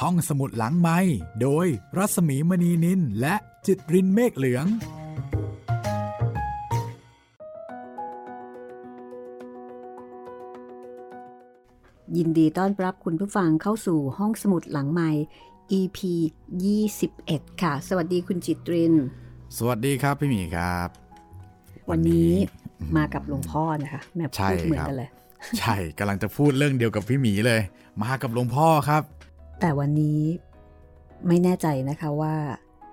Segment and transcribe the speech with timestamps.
[0.00, 0.98] ห้องสมุดหลังไม้
[1.42, 3.34] โดยรัสมีมณีนินและ
[3.66, 4.66] จิตรินเมฆเหลือง
[12.16, 15.10] ยินดีต้อนรับคุณผู้ฟังเข้าสู่ห้องสมุดหลังไม้
[15.78, 15.98] EP
[16.80, 18.94] 21 ค่ะ สวัสดีคุณจิตริน
[19.56, 20.88] สวัสดีครับพี่หมีครับ
[21.90, 22.32] วันนี้
[22.96, 25.08] มากับหลวงพ่อนะคะแม่ใช่พูดเหมือนครับกันเลย
[25.58, 27.60] ใช่กำลังจะพูดเรื่องเดียวกับพี่หมีเลย
[28.02, 29.04] มากับหลวงพ่อครับ
[29.60, 30.22] แต่วันนี้
[31.26, 32.34] ไม่แน่ใจนะคะว่า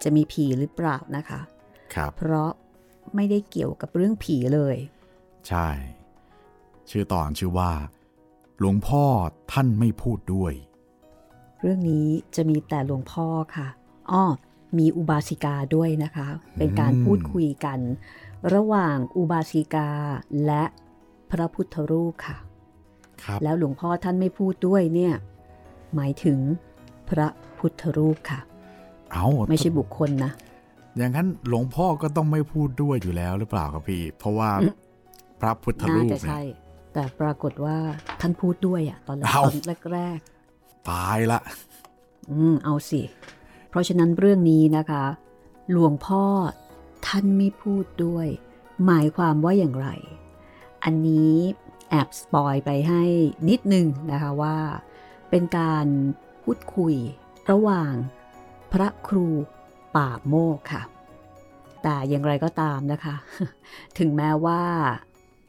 [0.03, 1.39] จะมีผีหรือเปล่านะคะ
[1.93, 2.51] ครับเพราะ
[3.15, 4.77] ไม่ได้เกี่ยวกับเรื่องผีเลย
[5.47, 5.67] ใช่
[6.89, 7.71] ชื่อตอนชื่อว่า
[8.59, 9.03] หลวงพ่อ
[9.51, 10.53] ท่านไม่พูดด้วย
[11.61, 13.67] เรื่องนี้จะมีแต่หลวงพ่อค่ะ
[14.11, 14.23] อ้อ
[14.77, 16.27] มีอุบาสิกาด้วยนะคะ
[16.57, 17.79] เป็นการอืมพูดคุยกัน
[18.53, 19.89] ระหว่างอุบาสิกา
[20.45, 20.63] และ
[21.31, 22.37] พระพุทธรูปค่ะ
[23.23, 25.13] ครับ แล้วหลวงพ่อท่านไม่พูดด้วยเนี่ย
[25.95, 26.39] หมายถึง
[27.09, 27.27] พระ
[27.57, 28.39] พุทธรูปค่ะ
[29.11, 30.31] เอาไม่ใช่บุคคลนะ
[30.97, 34.73] อย่างนั้นหลวงพ่อก็ต้องไม่พูดด้วยอยู่แล้วหรือเปล่าครับพี่ เพราะว่าอืม
[35.41, 36.45] พระพุทธน่ารูปจะเนี่ใช่ย
[36.93, 37.77] แต่ปรากฏว่า
[38.21, 39.57] ท่านพูดด้วยอะตอนแรกเอ้าตอน
[39.93, 40.19] แรก
[40.89, 43.01] ตายละๆอืมเอาสิ
[43.69, 45.03] เพราะฉะนั้นเรื่องนี้นะคะ
[45.71, 46.23] หลวงพ่อ
[47.07, 48.27] ท่านไม่พูดด้วย
[48.85, 49.89] หมายความว่าอย่างไร
[50.83, 51.33] อันนี้
[51.89, 53.03] แอบสปอยไปให้
[53.49, 54.57] นิดนึงนะคะว่า
[55.37, 55.87] เป็นการ
[56.43, 56.95] พูดคุย
[57.51, 57.93] ระหว่าง
[58.71, 59.27] พระครู
[59.95, 60.83] ป่าโมกค่ะ
[61.83, 63.15] แต่อย่างไรก็ตามนะคะ
[63.99, 64.61] ถึงแม้ว่า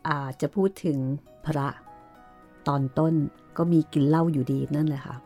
[0.09, 0.99] อาจจะพูดถึง
[1.47, 1.69] พระ
[2.69, 3.15] ตอนต้น
[3.57, 5.17] ก็มีกินเหล้าอยู่ดีนั่นแหละค่ะ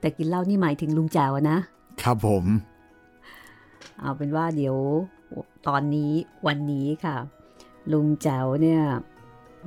[0.00, 1.58] แต่กินเหล้านี่หมายถึงลุงแจวอะนะ
[2.02, 2.44] ครับผม
[4.00, 4.76] เอาเป็นว่าเดี๋ยว
[5.68, 6.12] ตอนนี้
[6.46, 7.16] วันนี้ค่ะ
[7.92, 8.82] ลุงแจ๋วเนี่ย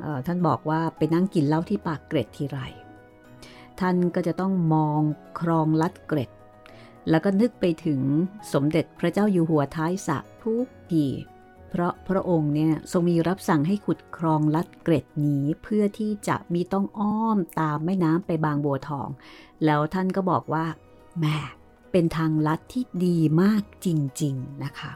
[0.01, 2.59] เอ่อท่านบอกว่าไปนั่งกินเหล้าที่ปากเกร็ดทีไร
[3.81, 5.01] ท่านก็จะต้องมอง
[5.39, 6.29] ครองลัดเกร็ด
[7.09, 8.01] แล้วก็นึกไปถึง
[8.53, 11.05] สมเด็จพระเจ้าอยู่หัวท้ายสระทุกที
[11.69, 19.09] เพราะพระองค์เนี่ยทรงมีรับสั่งให้ขุดครองลัดเกร็ดนี้เพื่อที่จะมีต้องอ้อมตามแม่น้ำไปบางบัวทอง
[19.65, 20.65] แล้วท่านก็บอกว่า
[21.19, 21.37] แม่
[21.91, 23.87] เป็นทางลัดที่ดีมากจ
[24.21, 24.91] ริง ๆนะคะ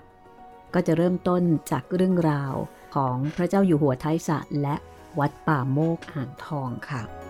[0.74, 2.54] ก็จะเริ่มต้นจากเรื่องราว
[2.96, 4.76] ของพระเจ้าอยู่หัวท้ายสระและ
[5.20, 7.23] วัดป่าโมกอ่างทองค่ะ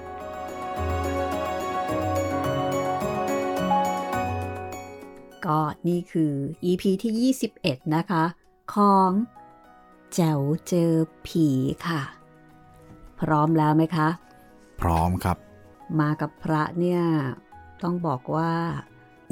[5.48, 6.34] ก็นี่คือ
[6.70, 8.24] EP ที่ 21 นะคะ
[8.74, 9.12] ของ
[10.14, 10.92] แจ๋วเจอ
[11.28, 11.48] ผี
[11.88, 12.02] ค่ะ
[13.20, 14.08] พร้อมแล้วไหมคะ
[14.82, 15.38] พร้อมครับ
[16.00, 17.02] มากับพระเนี่ย
[17.84, 18.52] ต้องบอกว่า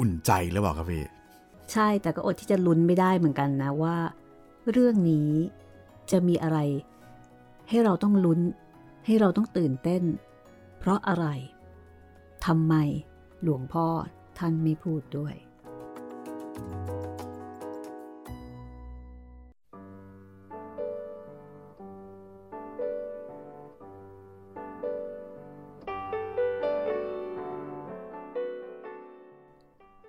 [0.00, 1.04] อุ่นใจหรือเปล่าครับพี่
[1.72, 3.96] ใช่แต่ก็อดที่จะลุ้นไม่ได้เหมือนกันนะว่า
[4.70, 5.30] เรื่องนี้
[6.10, 6.58] จะมีอะไร
[7.68, 8.40] ให้เราต้องลุ้น
[9.06, 10.02] ให้เราต้องตื่นเต้น
[10.78, 11.26] เพราะอะไร
[12.46, 12.74] ทำไม
[13.42, 13.86] หลวงพ่อ
[14.38, 15.34] ท่านไม่พูดด้วย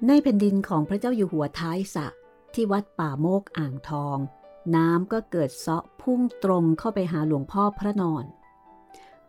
[0.07, 2.07] ในแผ่นดินของพระเจ้าอยู่หัวท้ายสะ
[2.53, 4.17] ที่วัดป่าโมกอ่างทอง
[4.75, 8.25] น้ำก็เกิดเซาะพุ่งตรงเข้าไปหาหลวงพ่อพระนอน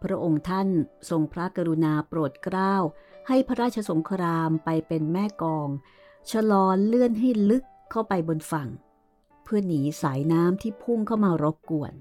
[0.03, 0.69] พระองค์ท่าน
[1.11, 2.75] ทรงพระกรุณาโปรดเกล้า
[3.29, 5.69] ให้พระราชสงครามไปเป็นแม่กอง
[6.31, 8.69] ชะลอเลื่อนให้ลึกเข้าไปบนฝั่ง
[9.45, 11.93] เพื่อหนีสายน้ำที่พุ่งเข้ามารบกวน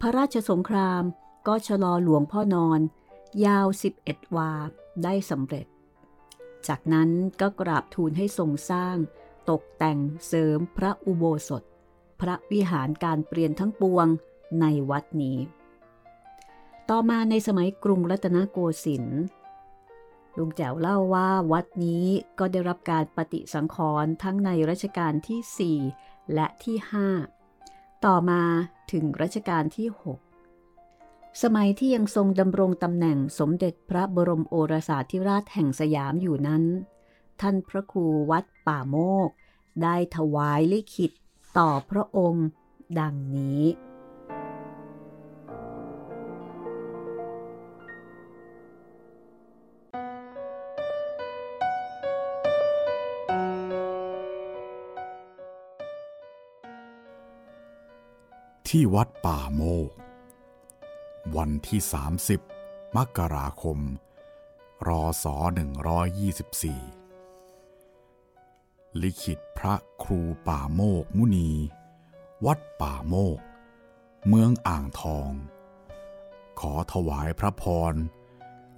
[0.00, 1.02] พระราชสงคราม
[1.46, 2.80] ก็ชะลอหลวงพ่อนอน
[3.44, 3.66] ยาว
[4.00, 4.52] 11 วา
[5.04, 5.66] ได้สำเร็จ
[6.68, 7.08] จากนั้น
[7.40, 8.96] ก็กราบทูลให้ทรงสร้าง
[9.50, 11.62] ตกแต่งเสริมพระอุโบสถ
[12.20, 14.06] พระวิหารการเปลี่ยนทั้งปวง
[14.60, 15.38] ในวัดนี้
[16.90, 19.22] ต่อมาในสมัยกรุงรัตนโกสินทร์
[20.38, 22.06] ลุงแจ๋วเล่าว่าวัดนี้
[22.38, 26.76] ก็ได้รับการปฏิสังขรณ์ทั้งในรัชกาลที่ 4 และที่
[27.40, 28.42] 5 ต่อมา
[28.92, 29.88] ถึงรัชกาลที่
[30.56, 36.64] 6 สมัยที่ยังทรงดำรงตำแหน่งสมเด็จพระบรมโอรสาธิราชแห่งสยามอยู่นั้น
[37.40, 38.96] ท่านพระครูวัดป่าโม
[39.28, 39.30] ก
[39.82, 41.12] ได้ถวายลิขิต
[41.58, 42.46] ต่อพระองค์
[43.00, 43.62] ดังนี้
[58.76, 59.90] ที่วัดป่าโมก
[61.36, 61.80] วันที่
[62.38, 63.78] 30 มกราคม
[64.88, 65.26] รอศ
[67.32, 71.50] 124 ลิขิตพระครูป่าโมกมุนี
[72.46, 73.38] วัดป่าโมก
[74.28, 75.30] เมืองอ่างทอง
[76.60, 77.94] ขอถวายพระพร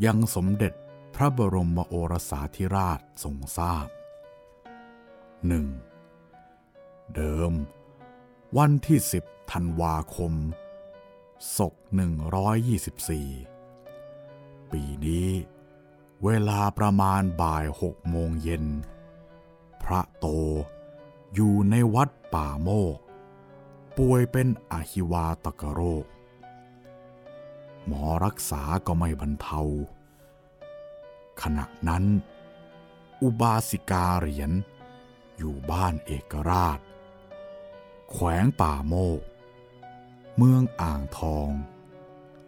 [0.05, 0.73] ยังสมเด็จ
[1.15, 3.89] พระบรมโอรสาธิราชทรงทราบ
[5.47, 5.67] หนึ่ง
[7.15, 7.53] เดิม
[8.57, 10.33] วันที่10 ธันวาคม
[11.57, 11.75] ศก
[13.03, 15.29] 124 ปีนี้
[16.25, 18.65] เวลาประมาณบ่ายหกโมงเย็น
[19.83, 20.27] พระโต
[21.35, 22.99] อยู่ในวัดป่าโมก
[23.99, 26.05] ป่วยเป็นอหิวาตกโรค
[27.87, 29.61] หมอรักษาก็ไม่บรรเทา
[31.43, 32.05] ขณะนั้น
[33.23, 34.51] อุบาสิกาเหรียญ
[35.37, 36.79] อยู่บ้านเอกราช
[38.11, 39.21] แขวงป่าโมก
[40.37, 41.49] เมืองอ่างทอง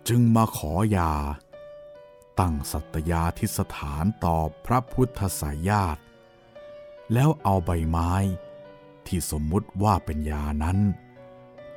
[0.08, 1.12] จึงมาขอยา
[2.40, 4.36] ตั้งสัตยาธิสถานต่อ
[4.66, 6.02] พระพุทธสายญาติ
[7.12, 8.12] แล้วเอาใบไม้
[9.06, 10.78] ที่สมมุติว่าเป็นยานั้น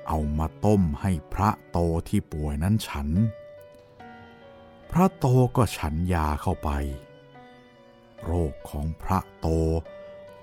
[0.07, 1.77] เอามาต้มให้พระโต
[2.09, 3.07] ที่ป่วยนั้นฉัน
[4.91, 5.25] พระโต
[5.55, 6.69] ก็ฉันยาเข้าไป
[8.23, 9.47] โรคของพระโต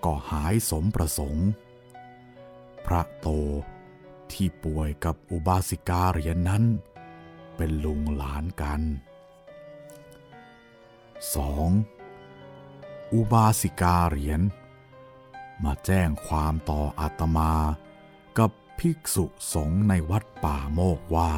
[0.04, 1.48] ก็หายสมประสงค์
[2.86, 3.28] พระโต
[4.32, 6.64] ที่ป่วยกับอุบาสิกาเหรียญนนั้น
[7.56, 8.80] เป็นลุงหลานกัน
[11.76, 13.12] 2.
[13.12, 14.40] อุบาสิกาเหรียญ
[15.64, 17.52] มาแจ้งความต่ออาตมา
[18.38, 21.32] กับภิกษุสงฆ์ในวัดป่าโมกว่า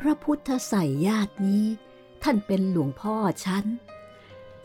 [0.00, 1.64] พระพุทธใส่ญาตินี้
[2.22, 3.14] ท่านเป็นหลวงพ่อ
[3.44, 3.64] ฉัน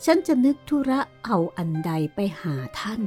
[0.06, 3.02] ฉันจะนึกธุระเอาอันใดไปหาท่าน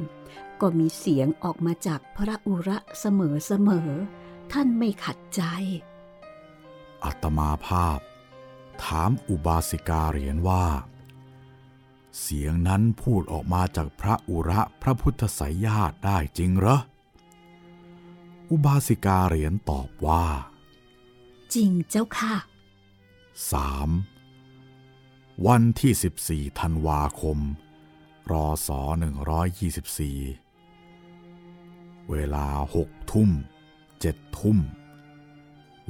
[0.61, 3.89] ก็มีเสียงออกมาจากพระอุระเสมอเสมอ
[4.51, 5.41] ท่านไม่ขัดใจ
[7.03, 7.99] อัตมาภาพ
[8.83, 10.65] ถามอุบาสิกาเหรียญว่า
[12.19, 16.77] เสียงนั้นพูดออกมาจากพระอุระพระพุทธไสยญาติได้จริงเหรอ
[18.49, 20.25] อุบาสิกาเหรียญตอบว่า
[21.53, 22.35] จริงเจ้าค่ะ
[24.71, 25.47] 3.
[25.47, 27.39] วันที่ 14ธันวาคม
[28.31, 28.69] รอศ
[29.45, 30.50] 124
[32.11, 33.29] เวลาหกทุ่ม
[33.99, 34.57] เจ็ดทุ่ม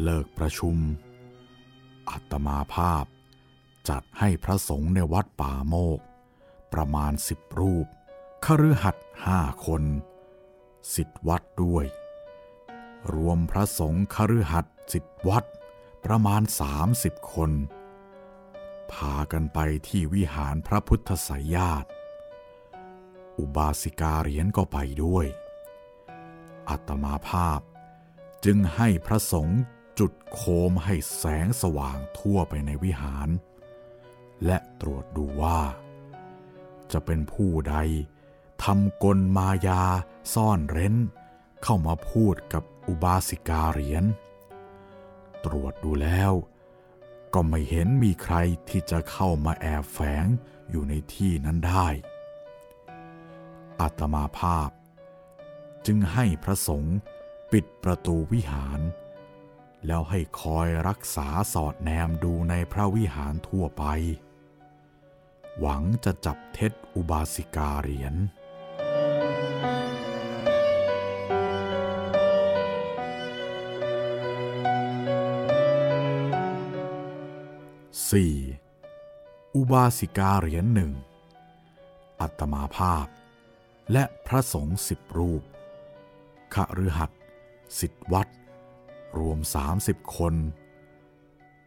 [0.03, 0.77] เลิกประชุม
[2.09, 3.05] อัตมาภาพ
[3.89, 5.99] จัดให้พระสงฆ์ในวัดป่าโมก
[6.73, 7.87] ประมาณสิบรูป
[8.45, 9.83] คฤหัสถ์ห้าคน
[10.93, 11.85] สิทธวัดด้วย
[13.13, 15.45] รวมพระสงฆ์คฤหัสถ์สิทธวัด
[16.05, 17.51] ประมาณสามสิบคน
[18.91, 21.89] พากันไปที่วิหารพระพุทธไสยญาติ
[23.37, 25.27] อุบาสิกาเหรียญก็ไปด้วย
[26.71, 27.59] อัตมาภาพ
[28.45, 29.61] จึงให้พระสงฆ์
[29.99, 33.29] จุดโคมให้แสงสว่างทั่วไปในวิหาร
[34.45, 35.59] และตรวจดูว่า
[36.91, 37.75] จะเป็นผู้ใด
[38.63, 39.83] ทำกลมายา
[40.33, 40.95] ซ่อนเร้น
[41.63, 44.03] เข้ามาพูดกับอุบาสิกาเหรียญ
[45.45, 46.31] ตรวจดูแล้ว
[47.33, 48.35] ก็ไม่เห็นมีใคร
[48.69, 50.25] ที่จะเข้ามาแอบแฝง
[50.69, 51.87] อยู่ในที่นั้นได้
[53.79, 54.69] อาตมาภาพ
[55.85, 56.97] จึงให้พระสงฆ์
[57.51, 58.79] ปิดประตูวิหาร
[59.85, 63.83] แล้วให้คอยรักษาสอดแนมดูในพระวิหารทั่วไป
[65.59, 68.15] หวังจะจับเท็จอุบาสิกาเหรียญ
[78.11, 79.55] 4.
[79.55, 80.91] อุบาสิกาเหรียญหนึ่ง
[82.21, 83.07] อัตมาภาพ
[83.91, 85.43] และพระสงฆ์สิบรูป
[86.55, 87.11] ขฤหัส
[87.79, 88.27] สิทธวัด
[89.19, 90.35] รวมสามสิบคน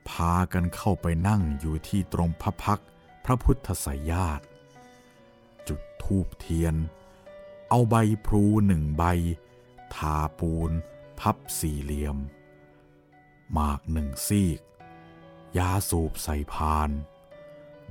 [0.09, 2.83] พากันเข้าไปนั่งอยู่ที่ตรงพระพัก
[3.25, 4.41] พระพุทธไสยาต
[5.69, 6.75] จุดธูปเทียน
[7.69, 7.95] เอาใบ
[8.27, 9.05] พลูหนึ่งใบ
[9.95, 10.71] ทาปูน
[11.21, 12.17] พับสี่เหลี่ยม
[13.53, 14.61] หมากหนึ่งซีก
[15.59, 16.91] ยาสูบใส่พาน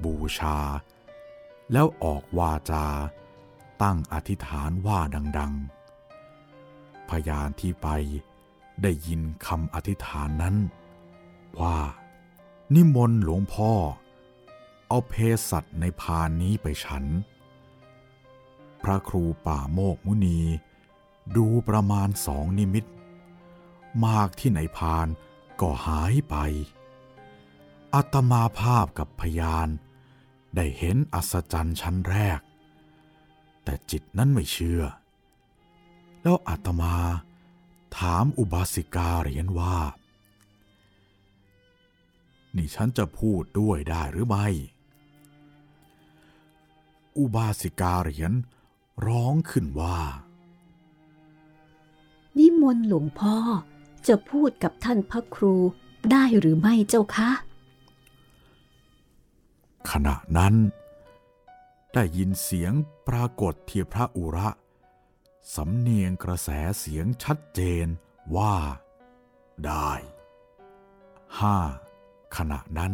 [0.03, 0.59] บูชา
[1.71, 2.87] แล้วออกวาจา
[3.81, 4.99] ตั้งอธิษฐานว่า
[5.37, 5.82] ดัง ๆ
[7.09, 7.87] พยานที่ไป
[8.81, 10.55] ได้ยินคำอธิษฐานนั้น
[11.59, 11.77] ว่า
[12.73, 13.73] นิมนต์หลวงพ่อ
[14.87, 15.13] เอาเพ
[15.49, 17.05] สัตในพานนี้ไปฉัน
[18.83, 20.39] พระครูป่าโมกมุนี
[21.35, 22.85] ดูประมาณสองนิมิต
[24.05, 25.07] มากที่ไหนพาน
[25.61, 26.35] ก็หายไป
[27.93, 29.67] อัตมาภาพกับพยาน
[30.55, 32.39] ได้เห็นอัศจรรย์ชั้นแรก
[33.63, 34.81] แต่จิตนั้นไม่เชื่อ
[36.23, 36.95] แล้วอาตมา
[37.97, 39.77] ถามอุบาสิกาเหรียญว่า
[42.55, 44.47] นี่ฉันจะพูดด้วยได้หรือไม่
[47.17, 48.31] อุบาสิกาเหรียญ
[49.07, 49.99] ร้องขึ้นว่า
[52.37, 53.37] นิมนต์หลวงพ่อ
[54.07, 55.55] จะพูดกับท่านพระครู
[56.11, 57.31] ได้หรือไม่เจ้าคะ
[59.91, 60.53] ขณะนั้น
[61.93, 62.73] ได้ยินเสียง
[63.07, 64.49] ปรากฏที่พระอุระ
[65.55, 67.87] สำเนียงกระแสเสียงชัดเจน
[68.35, 68.55] ว่า
[69.65, 69.91] ได้
[71.39, 71.57] ห้า
[72.35, 72.93] ขณะนั้น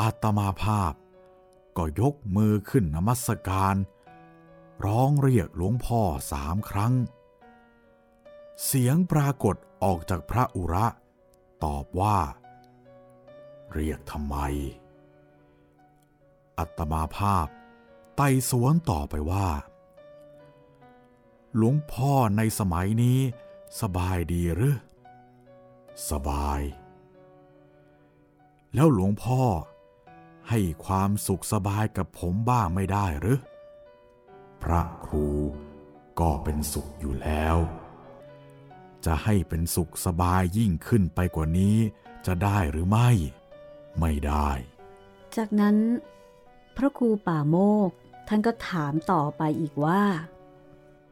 [0.00, 0.92] อาตมาภาพ
[1.76, 3.76] ก็ยกมือขึ้นนมัสการ
[4.84, 6.00] ร้องเรียกหลวงพ่อ
[6.32, 6.94] สามครั้ง
[8.64, 10.86] เสียงปรากฏออกจากพระอุระ
[11.64, 12.18] ตอบว่า
[13.72, 14.36] เรียกทำไม
[16.58, 17.46] อัตมาภาพ
[18.16, 19.48] ไต่สวนต่อไปว่า
[21.56, 23.18] หลวงพ่อในสมัยนี้
[23.80, 24.76] สบายดีหรือ
[26.10, 26.60] สบาย
[28.74, 29.42] แล้วหลวงพ่อ
[30.48, 33.40] ให้ความสุขสบายกับผมบ้างไม่ได้หรือ
[34.62, 35.28] พระครู
[36.20, 37.56] ก็เป็นสุขอยู่แล้ว
[39.04, 41.76] จะให้เป็นสุขสบายยิ่งขึ้นไปกว่านี้
[42.26, 43.10] จะได้หรือไม่
[44.00, 44.50] ไม่ได้
[45.36, 45.76] จากนั้น
[46.76, 47.56] พระครูป่าโม
[47.88, 47.90] ก
[48.28, 50.02] ท่านก็ถามต่อไปอีกว่า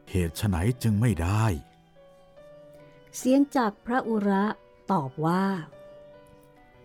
[0.09, 1.45] เหตุไฉนจึงไม่ได้
[3.17, 4.45] เสียงจากพระอุระ
[4.91, 5.45] ตอบว่า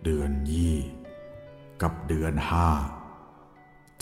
[0.03, 0.79] เดือนยี่
[1.83, 2.71] กับเดือนห้า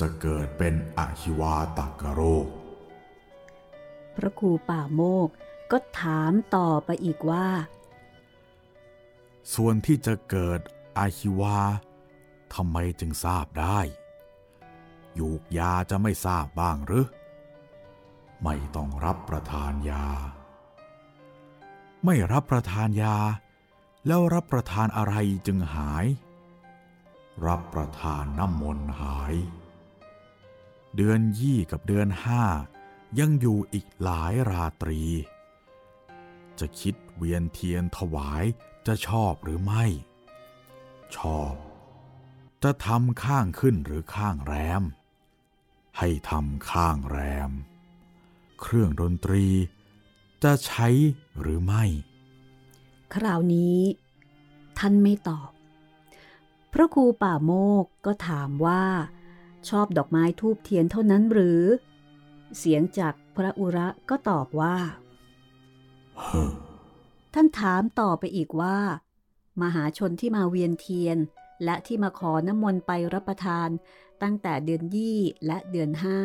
[0.00, 2.46] จะเกิดเป็นอหิวาตักโรค
[4.16, 5.28] พระครูป่าโมก
[5.70, 7.48] ก็ถามต่อไปอีกว่า
[9.54, 10.60] ส่วนที่จะเกิด
[10.98, 11.58] อาหิวา
[12.54, 13.80] ทำไมจึงทราบได้
[15.18, 17.06] ยูกยาจะไม่ทราบบ้างหรือ
[18.44, 20.06] ไม่ต้องรับประทานยา
[22.04, 23.16] ไม่รับประทานยา
[24.06, 25.14] แล้วรับประทานอะไร
[25.46, 26.06] จึงหาย
[27.46, 29.34] รับประทานน้ำมนต์หาย
[30.96, 32.44] เดือนยี่กับเดือนห้า
[33.18, 35.02] ยังอยู่อีกหลายราตรี
[36.58, 38.44] จะคิดเวียนเทียนถวาย
[38.86, 39.84] จะชอบหรือไม่
[41.16, 41.54] ชอบ
[42.62, 44.82] จะทำข้างขึ้นหรือข้างแรม
[45.98, 47.50] ให้ทำข้างแรม
[48.62, 49.46] เครื่องดนตรี
[50.42, 50.88] จะใช้
[51.40, 51.84] หรือไม่
[53.14, 53.78] คราวนี้
[54.78, 55.50] ท่านไม่ตอบ
[56.72, 57.52] พระครูป่าโม
[57.82, 58.84] กก็ถามว่า
[59.68, 61.62] ชอบดอกไม้ทูบเทียนเท่านั้นหรือ
[62.58, 64.76] เสียงจากพระอุระก็ตอบว่า
[66.20, 66.52] เฮ้อ
[67.34, 68.78] ท่านถามต่อไปอีกว่า
[69.62, 71.18] มหาชนที่มาเวียนเทียน
[71.64, 73.68] และที่มาขอน้ำมนต์ไปรับประทาน
[74.22, 76.18] ตั้งแต่เดือนยี่และเดือนห้า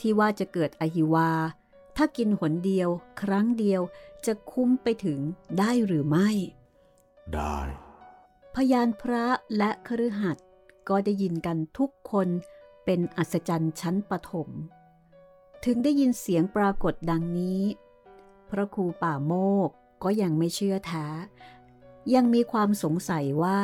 [0.00, 1.30] ที่ว่าจะเกิดอหิวา
[1.96, 2.88] ถ้ากินหนเดียว
[3.20, 3.82] ครั้งเดียว
[4.26, 5.18] จะคุ้มไปถึง
[5.58, 6.28] ได้หรือไม่
[7.34, 7.58] ได้
[8.54, 9.24] พยานพระ
[9.56, 10.46] และคฤหัสถ์
[10.88, 12.28] ก็ได้ยินกันทุกคน
[12.84, 14.48] เป็นอัศจรรย์ชั้นปฐม
[15.64, 17.62] ถึงได้ยินเสียงปรากฏดังนี้
[18.50, 19.32] พระครูป่าโม
[19.68, 19.70] ก
[20.02, 21.06] ก็ยังไม่เชื่อแท้
[22.14, 23.60] ยังมีความสงสัยว่า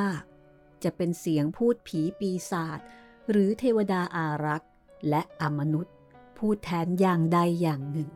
[0.84, 2.78] จะเป็นเสียงพูดผีปีศาจ
[3.30, 4.70] หรือเทวดาอารักษ์
[5.08, 5.94] และอมนุษย์
[6.38, 8.10] พูดแทนอย่างใดอย่างหนึ่ง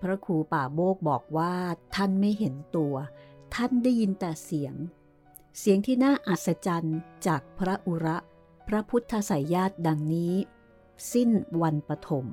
[0.00, 1.54] พระครูป่าโมกบอกว่า
[1.94, 2.94] ท่านไม่เห็นตัว
[3.54, 4.74] ท่านได้ยินแต่เสียง
[5.58, 8.16] เสียงที่น่าอัศจรรย์จากพระอุระ
[8.68, 10.34] พระพุทธสายญาติดังนี้
[11.12, 11.30] สิ้น
[11.62, 12.26] วันปฐม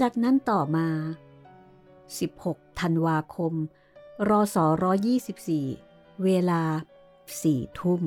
[0.00, 0.88] จากนั้นต่อมา
[1.80, 3.54] 16 ธันวาคม
[4.28, 4.56] รศ
[5.40, 6.62] 124 เวลา
[7.20, 8.02] 4ทุ่ม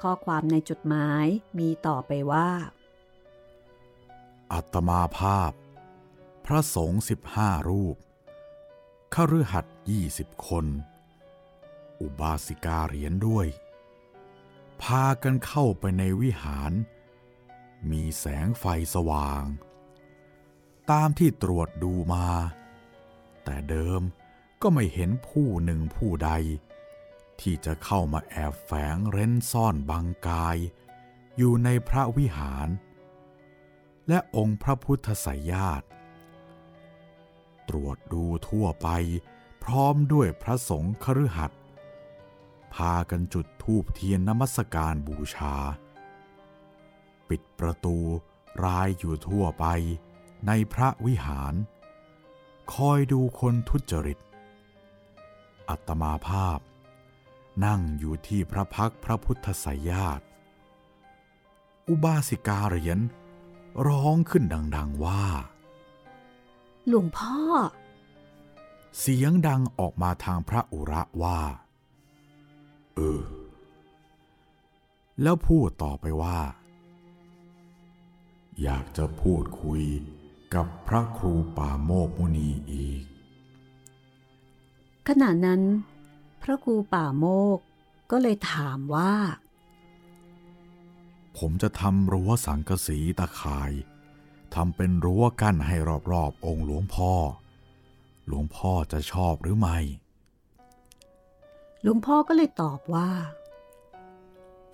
[0.00, 1.26] ข้อความในจดหมาย
[1.58, 2.50] มีต่อไปว่า
[4.52, 5.52] อัตมาภาพ
[6.44, 7.96] พระสงฆ์สิบห้ารูป
[9.14, 10.66] ขฤหัสถ์ยี่สิบคน
[12.00, 13.46] อุบาสิกาเหรียญด้วย
[14.82, 16.72] พากันเข้าไปในวิหาร
[17.90, 19.44] มีแสงไฟสว่าง
[20.90, 22.28] ตามที่ตรวจดูมา
[23.44, 24.02] แต่เดิม
[24.62, 26.30] ก็ไม่เห็นผู้หนึ่งผู้ใด
[27.40, 30.56] ที่จะเข้ามาแอบแฝงเร้นซ่อนบังกาย
[31.36, 32.68] อยู่ในพระวิหาร
[34.08, 35.86] และองค์พระพุทธไสยญาติ
[37.68, 38.88] ตรวจดูทั่วไป
[39.64, 41.60] พร้อมด้วยพระสงฆ์คฤหัสถ์
[42.74, 45.54] พากันจุดธูปเทียนนมัสการบูชา
[47.28, 47.96] ปิดประตู
[48.64, 49.66] รายอยู่ทั่วไป
[50.46, 51.54] ในพระวิหาร
[52.74, 54.18] คอยดูคนทุจริต
[55.68, 56.58] อัตมาภาพ
[57.64, 60.24] นั่งอยู่ที่พระพักพระพุทธไสยญาติ
[61.88, 62.98] อุบาสิกาเหรียญ
[63.86, 64.44] ร้องขึ้น
[64.76, 65.24] ดัง ๆว่า
[66.88, 67.38] หลวงพ่อ
[68.98, 71.40] เสียงดังออกมาทางพระอุระว่า
[72.96, 73.24] เออ
[75.22, 76.38] แล้วพูดต่อไปว่า
[78.62, 79.82] อยากจะพูดคุย
[80.54, 83.02] กับพระครูป่าโมกมุนีอีก
[85.08, 85.62] ขณะนั้น
[86.42, 87.24] พระครูป่าโม
[87.56, 87.58] ก
[88.10, 89.14] ก็เลยถามว่า
[91.36, 93.72] ผผมจะทำรั้วสังกะสีตะข่าย
[94.54, 95.76] ทำเป็นรั้วกั้นให้
[96.12, 97.12] รอบๆองค์หลวงพ่อ
[98.26, 99.78] หลวงพ่อจะชอบหรือไม่
[101.82, 103.10] หลวงพ่อก็เลยตอบว่า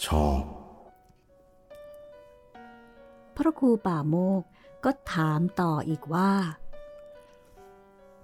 [0.07, 0.43] ชอบ
[3.37, 4.43] พระครูป่าโมก
[4.85, 6.33] ก็ถามต่ออีกว่า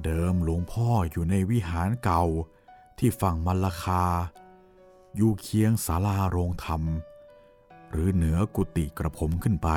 [0.03, 2.25] เดิมหลวงพ่ออยู่ในวิหารเก่า
[2.99, 4.05] ที่ฝั่งมัลลคา
[5.17, 6.83] อยู่เคียงศาลาโรงธรรม
[7.91, 9.69] หรือเหนือกุฏิกระผมขึ้นไป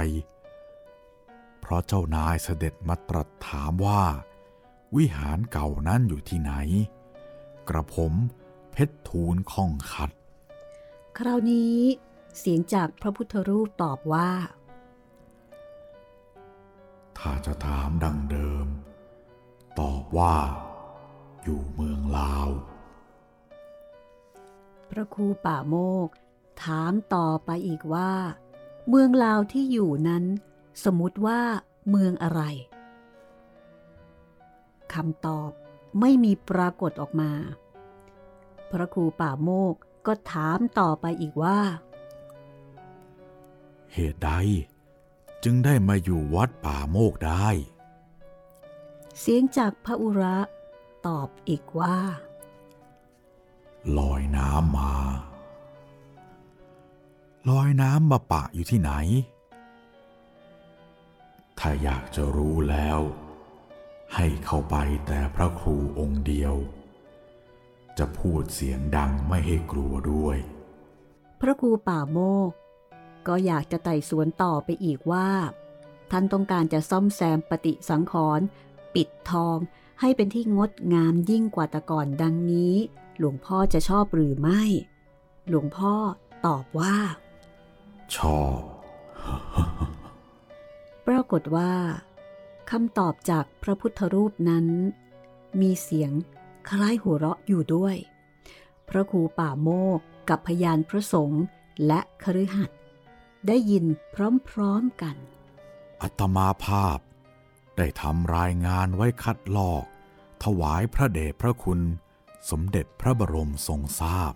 [1.67, 4.03] เพราะเจ้านายเสด็จมาตรัสถามว่า
[4.95, 6.53] วิหารเก่านั้นอยู่ที่ไหน
[7.69, 8.13] กระผม
[8.71, 10.12] เพชรทูลข้องขัด
[11.17, 11.77] คราวนี้
[12.38, 14.31] เสียงจากพระพุทธรูปตอบว่า
[17.17, 18.67] ถ้าจะถามดังเดิม
[19.79, 20.36] ตอบว่า
[21.43, 22.50] อยู่เมืองลาว
[24.89, 25.75] พระครูป่าโม
[26.07, 26.09] ก
[26.63, 28.12] ถามต่อไปอีกว่า
[28.89, 30.25] เมืองลาวที่อยู่นั้น
[30.84, 31.39] สมมติว่า
[31.89, 32.41] เมืองอะไร
[34.93, 35.51] คำตอบ
[36.00, 37.31] ไม่มีปรากฏออกมา
[38.72, 39.75] พระครูป่าโมก
[40.07, 41.60] ก็ถามต่อไปอีกว่า
[43.93, 44.31] เหตุใด
[45.43, 47.48] จึงได้มาอยู่วัดป่าโมกได้
[49.19, 50.38] เสียงจากพระอุระ
[51.07, 51.98] ตอบอีกว่า
[53.98, 54.93] ลอยน้ำมา
[57.50, 58.91] ลอยน้ำมาปะอยู่ที่ไหน
[61.60, 63.00] ถ้าอยากจะรู้แล้ว
[64.16, 64.76] ให้เข้าไป
[65.08, 66.56] แต่พระครูองค์เดียว
[67.98, 70.38] จะพูดเสียงดังไม่ให้กลัวด้วย
[71.40, 72.52] พระครูป่าโมก
[73.28, 75.30] ก็อยากจะไต่สวนต่อไปอีกว่า
[76.12, 78.46] ท่านต้องการจะซ่อมแซมปฏิสังขรณ์
[78.96, 79.58] ปิดทอง
[80.02, 82.76] ให้เป็นที่งดงามยิ่งกว่าแต่ก่อนดังนี้
[83.18, 84.64] หลวงพ่อจะชอบหรือไม่
[85.50, 85.94] หลวงพ่อ
[86.46, 86.98] ตอบว่า
[88.16, 88.60] ชอบ
[89.84, 91.74] ปรากฏว่า
[92.71, 94.65] คำตอบจากพระพุทธรูปนั้น
[95.62, 96.12] มีเสียง
[96.69, 97.95] คล้ายหัวเราะอยู่ด้วย
[98.89, 99.99] พระครูป่าโมก
[100.30, 101.43] กับพยานพระสงฆ์
[101.88, 102.80] และคฤหัสถ์
[103.47, 103.86] ได้ยิน
[104.49, 105.15] พร้อมๆกัน
[106.02, 106.99] อัตมาภาพ
[107.78, 109.84] ได้ทำรายงานไว้คัดลอก
[110.43, 111.80] ถวายพระเดชพระคุณ
[112.49, 114.34] สมเด็จพระบรมทรงทราบ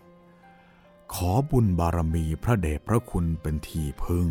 [1.13, 4.27] ขอบุญบารมีพระเดชพระคุณเป็นที่พึ่ง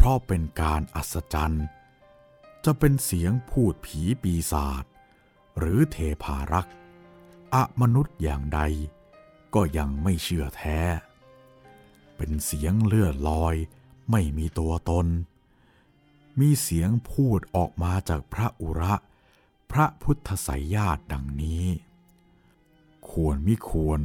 [0.00, 1.66] เพราะเป็นการอัศจรรย์
[2.64, 4.84] จะเป็นเสียงพูดผีปีศาจ
[5.58, 6.74] หรือเทพารักษ์
[7.54, 8.60] อะมนุษย์อย่างใด
[9.54, 10.80] ก็ยังไม่เชื่อแท้
[12.16, 13.56] เป็นเสียงเลื่อลอย
[14.10, 15.06] ไม่มีตัวตน
[16.40, 18.94] มีเสียงพูดออกมาจากพระอุระ
[19.70, 21.66] พระพุทธไสยญาติดังนี้
[23.10, 24.00] ควรมิควร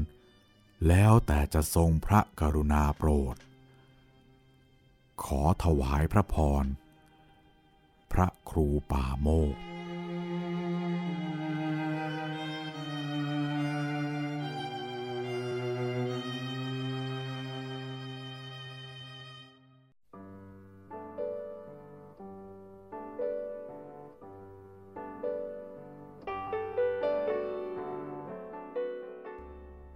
[0.88, 3.36] แล้วแต่จะทรงพระกรุณาโปรด
[5.21, 6.65] ขอถวายพระพร
[8.12, 9.56] พระครูป่าโมก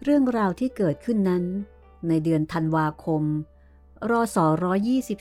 [0.03, 1.43] เรื่องราวที่เกิดขึ้นนั้น
[2.07, 3.23] ในเดือนธันวาคม
[4.11, 4.37] รศ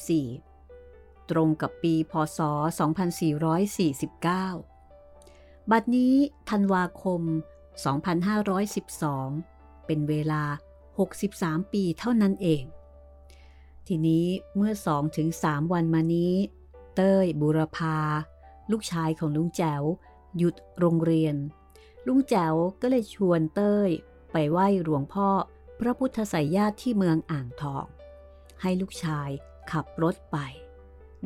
[0.02, 2.38] 124 ตรงกับปีพศ
[4.04, 6.14] 2449 บัดนี้
[6.50, 7.22] ธันวาคม
[8.88, 10.42] 2512 เป็นเวลา
[11.08, 12.64] 63 ปีเท่านั้นเอง
[13.86, 14.72] ทีนี้เมื่อ
[15.22, 16.34] 2-3วันมานี้
[16.94, 17.98] เต้ยบุรพา
[18.70, 19.82] ลูกชายของลุงแจ๋ว
[20.36, 21.36] หยุดโรงเรียน
[22.06, 23.88] ลุงแจ๋วก็เลยชวนเต้ย
[24.32, 25.28] ไปไหว้หลวงพ่อ
[25.80, 27.86] พระพุทธไสยญาติที่เมืองอ่างทอง
[28.62, 29.28] ให้ลูกชาย
[29.72, 30.38] ขับรถไป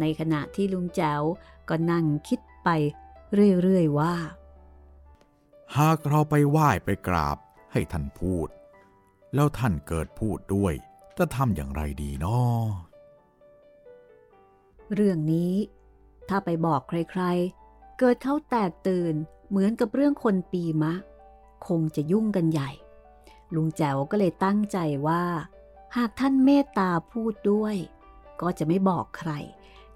[0.00, 1.22] ในขณะที่ลุงแจ๋ว
[1.68, 2.68] ก็นั่งคิดไป
[3.62, 4.14] เรื่อยๆว่า
[5.76, 7.38] หากเราไปไหว้ไปกราบ
[7.72, 8.48] ให้ท่านพูด
[9.34, 10.74] แล้วท่านเกิดพูดด้วย
[11.18, 12.64] จะทำอย่างไรดีนาะ
[14.94, 15.54] เรื่องนี้
[16.28, 19.14] ถ้าไปบอกใครๆ เกิดเขาแตกตื่น
[19.48, 20.94] เหมือนกับเรื่องคนปีมะ
[21.66, 22.70] คงจะยุ่งกันใหญ่
[23.54, 25.22] ลุงแจ๋วก็เลยตั้งใจว่า
[25.96, 27.76] หากท่านเมตตาพูดด้วย
[28.40, 29.32] ก็จะไม่บอกใคร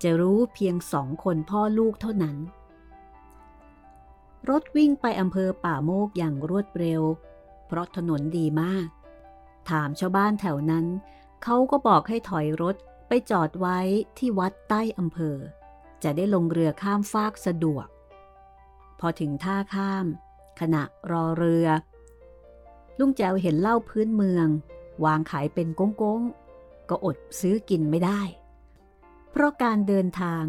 [0.03, 2.37] จะรู้เพียงสองคนพ่อลูกเท่านั้น
[4.49, 7.03] รถวิ่งไปอำเภอป่าโมกอย่างรวดเร็ว
[7.67, 8.89] เพราะถนนดีมาก
[9.71, 10.87] ถามชาวบ้านแถวนั้น
[11.43, 12.77] เขาก็บอกให้ถอยรถ
[13.09, 13.79] ไปจอดไว้
[14.19, 15.37] ที่วัดใต้อำเภอ
[16.03, 17.87] จะได้ลงเรือข้ามฟากสะดวก
[19.01, 20.07] พอถึงท่าข้าม
[20.61, 21.67] ขณะรอเรือ
[22.99, 24.49] ลุงแจวเห็นเหล้าพื้นเมือง
[25.05, 28.21] วางขายเป็นก้งๆ ก็อดซื้อกินไม่ได้
[29.31, 30.43] เพราะการเดินทาง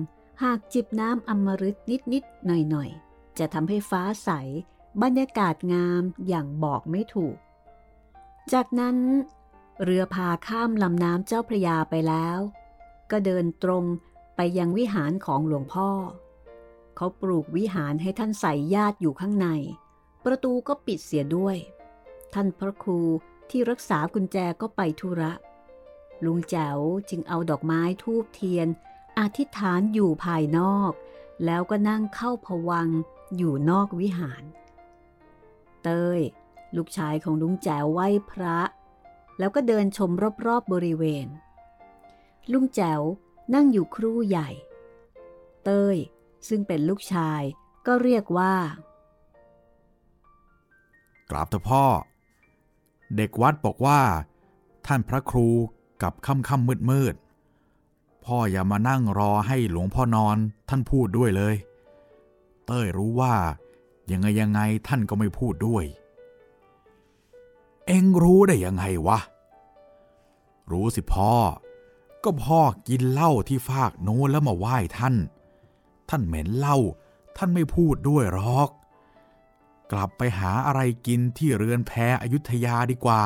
[0.44, 1.78] หากจิบน้ำอมฤต
[2.14, 4.30] นิดๆ หน่อยๆ จะทำให้ฟ้าใส
[5.02, 7.36] บรรยากาศงามอย่างบอกไม่ถูก
[8.54, 8.98] จากนั้น
[9.84, 12.40] เรือพาข้ามลำน้ำเจ้าพระยาไปแล้ว
[13.12, 13.84] ก็เดินตรง
[14.36, 15.90] ไปยังวิหารของหลวงพ่อ
[16.96, 19.48] เขาปลูกวิหารให้ท่านใส่ญาติอยู่ข้างใน
[20.26, 21.58] ประตูก็ปิดเสียด้วย
[22.34, 23.02] ท่านพระครู
[23.50, 25.32] ที่รักษากุญแจก็ไปธุระ
[26.26, 26.80] ลุงแจ๋ว
[27.10, 28.68] จึงเอาดอกไม้ทูบเทียน
[29.20, 30.92] อธิษฐานอยู่ภายนอก
[31.46, 32.90] แล้วก็นั่งเข้าพวัง
[33.38, 34.44] อยู่นอกวิหาร
[35.84, 36.22] เต้ย
[36.76, 38.60] ลูกชายของลุงแจ๋วไหว้พระ
[39.40, 41.28] แล้วก็เดินชมรอบๆบบริเวณ
[42.52, 43.02] ลุงแจ๋ว
[43.54, 44.50] นั่งอยู่ครู่ใหญ่
[45.64, 45.98] เต้ย
[46.48, 47.42] ซึ่งเป็นลูกชาย
[47.88, 48.56] ก็เรียกว่า
[51.30, 51.84] กราบเถอะพ่อ
[53.18, 54.02] เด็กวัดบอกว่า
[54.88, 55.50] ท่านพระครู
[56.02, 57.16] กับค่ำค่ำมืดมืด
[58.26, 60.38] พ่ออย่ามานั่งรอให้หลวงพ่อนอน
[60.70, 61.56] ท่านพูดด้วยเลย
[62.66, 63.36] เต้ยรู้ว่า
[64.12, 65.84] ยังไงยังไงท่านก็ไม่พูดด้วย
[67.88, 69.20] เอ็งรู้ได้ยังไงวะ
[70.72, 71.32] รู้สิพ่อ
[72.24, 75.16] ก็พ่อกินเหล้าที่ฟากโน้นแล้วมาไหว้ท่าน
[76.10, 76.78] ท่านเหม็นเหล้า
[77.38, 78.70] ท่านไม่พูดด้วยหรอก
[79.92, 83.26] กลับไปหาอะไรกินที่เรือนแพอยุธยาดีกว่า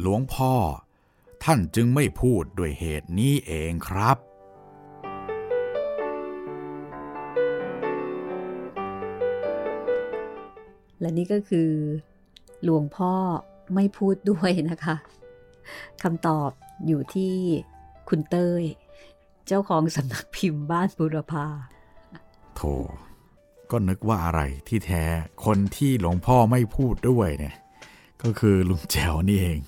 [0.00, 0.52] หลวงพ่อ
[1.44, 4.16] ท่านจึงไม่พูดด้วยเหตุนี้เองครับ
[11.00, 11.70] และนี่ก็คือ
[12.64, 13.12] หลวงพ่อ
[13.74, 14.96] ไม่พูดด้วยนะคะ
[16.02, 16.50] คำตอบ
[16.86, 17.34] อยู่ที่
[18.08, 18.62] คุณเต้ย
[19.46, 21.46] เจ้าของสำนักพิมพ์บ้านบุรพา
[22.56, 22.74] โธ่
[23.70, 25.04] ก็นึกว่าอะไรที่แท้
[25.44, 27.54] คนที่หลวงพ่อไม่พูดด้วยเนี่ย
[28.22, 29.60] ก็คือลุงแจ๋วนี่เอง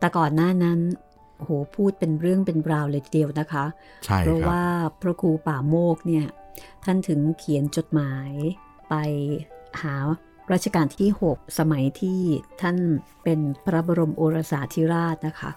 [0.00, 0.78] แต่ก่อนหน้านั้น
[1.38, 3.64] โหพูดเป็นเรื่องเป็นราวเลยทีเดียวนะคะ
[4.04, 4.64] ใช่เพราะครับว่า
[5.00, 6.26] พระครูป่าโมกเนี่ย
[6.84, 8.30] ท่านถึงเขียนจดหมาย
[8.88, 8.94] ไป
[9.82, 9.94] หา
[10.52, 12.20] รัชกาลที่ 6 สมัยที่
[12.60, 12.76] ท่าน
[13.24, 15.50] เป็นพระบรมโอรสาธิราชนะคะ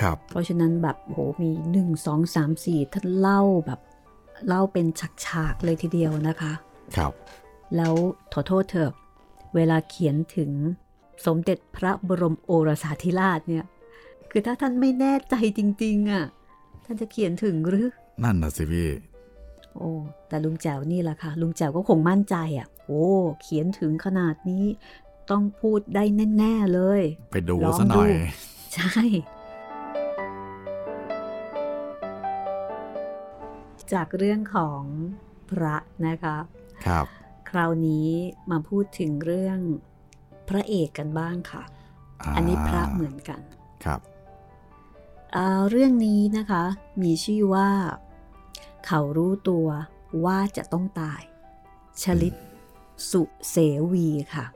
[0.00, 1.50] ครับ เพราะฉะนั้นแบบโหมี
[1.82, 3.80] 1 2 3 4 ท่านเล่าแบบ
[4.46, 4.86] เล่าเป็น
[5.24, 6.52] ฉากๆเลยทีเดียวนะคะ
[6.96, 7.12] ครับ
[7.76, 7.94] แล้ว
[8.32, 8.92] ขอโทษเถอะ
[9.54, 10.50] เวลาเขียนถึง
[11.26, 13.64] สมเด็จพระบรมโอรสาธิราชเนี่ย
[14.30, 16.24] คือถ้าท่านไม่แน่ใจจริง ๆอะ
[16.84, 17.88] ท่านจะเขียนถึงหรือ
[18.24, 18.90] นั่นนะสิพี่
[19.76, 19.90] โอ้
[20.28, 23.04] แต่ลุงแจ๋วนี่แหละค่ะ ลุงแจ๋วก็คงมั่นใจอะ โอ้
[23.42, 24.64] เขียนถึงขนาดนี้
[25.30, 26.04] ต้องพูดได้
[26.38, 28.16] แน่ ๆ เลย ไปดูลองซะหน่อยดู
[28.74, 29.02] ใช่
[33.92, 34.82] จากเรื่องของ
[35.50, 36.36] พระนะคะ
[36.86, 37.23] ครับค
[37.56, 38.08] ราวนี้
[38.50, 39.58] มาพูดถึงเรื่อง
[40.48, 41.62] พระเอกกันบ้างค่ะ
[42.36, 43.40] อันนี้พระเหมือนกัน
[43.84, 44.00] ครับ
[45.36, 46.64] อ่าเรื่องนี้นะคะ
[47.02, 47.68] มีชื่อว่า
[48.86, 49.66] เขารู้ตัว
[50.24, 51.22] ว่าจะต้องตาย
[52.02, 52.34] ชลิต
[53.10, 53.56] สุเส
[53.92, 54.46] วีค่ะ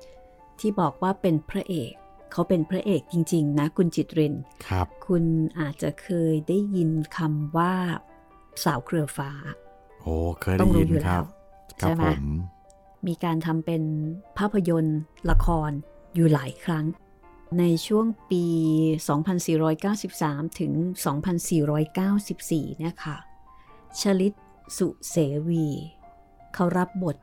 [0.58, 1.92] ที่บอกว่าเป็นพระเอก
[2.32, 4.34] เขาเป็นพระเอกจริง ๆ นะ คุณจิตริน
[4.68, 5.24] ครับ คุณ
[5.60, 7.74] อาจจะเคยได้ยินคำว่า
[8.64, 9.30] สาวเครือฟ้า
[10.02, 11.24] โอ้ เคยต้ได้องรู้ยินอยู่ครับ
[11.78, 12.24] แล้วครับ ใช่ไหผม
[13.06, 13.82] มมีการทำเป็น
[14.38, 15.70] ภาพยนตร์ ละคร
[16.14, 16.86] อยู่หลายครั้ง
[17.58, 18.44] ในช่วงปี
[19.72, 20.72] 2493 ถึง
[21.58, 23.16] 2494 นะคะ
[24.00, 24.34] ชลิต
[24.78, 25.16] สุเส
[25.48, 25.66] วี
[26.54, 27.16] เขารับบท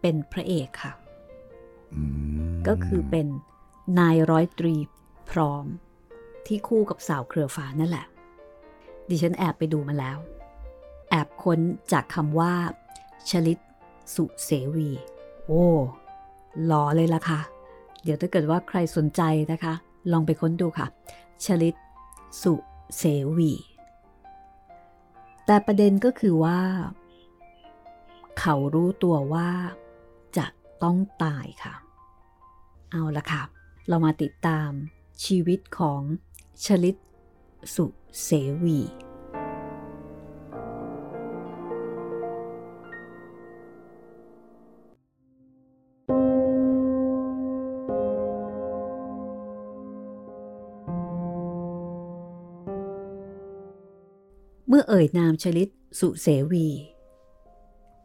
[0.00, 0.92] เป็นพระเอกค่ะ
[1.94, 2.02] อื
[2.48, 3.26] มก็คือเป็น
[3.98, 4.74] นายร้อยตรี
[5.30, 5.64] พร้อม
[6.46, 8.06] ที่คู่กับสาวเครือฟ้านั่นแหละ
[9.08, 10.18] ดิฉันแอบไปดูมาแล้ว
[11.10, 11.60] แอบค้น
[11.92, 12.52] จากคำว่า
[13.30, 13.58] ชลิต
[14.14, 14.90] สุเสวี
[15.46, 15.64] โอ้
[16.64, 17.40] หล่อเลยล่ะค่ะ
[18.02, 19.74] เดี๋ยวถ้าเกิดว่าใครสนใจนะคะ
[20.12, 20.86] ลองไปค้นดูค่ะ
[21.44, 21.74] ชลิต
[22.42, 22.54] สุ
[22.96, 23.02] เส
[23.36, 23.52] วี
[25.46, 26.60] แต่ประเด็นก็คือว่า
[28.38, 29.48] เขารู้ตัวว่า
[30.36, 30.46] จะ
[30.82, 31.74] ต้องตายค่ะ
[32.92, 33.42] เอาละค่ะ
[33.88, 34.70] เรามาติดตาม
[35.24, 36.00] ชีวิตของ
[36.64, 36.96] ชลิต
[37.74, 37.86] สุ
[38.22, 38.30] เส
[38.64, 38.78] วี
[54.68, 56.68] เมื่อเอ่ยนามชลิตสุเสวี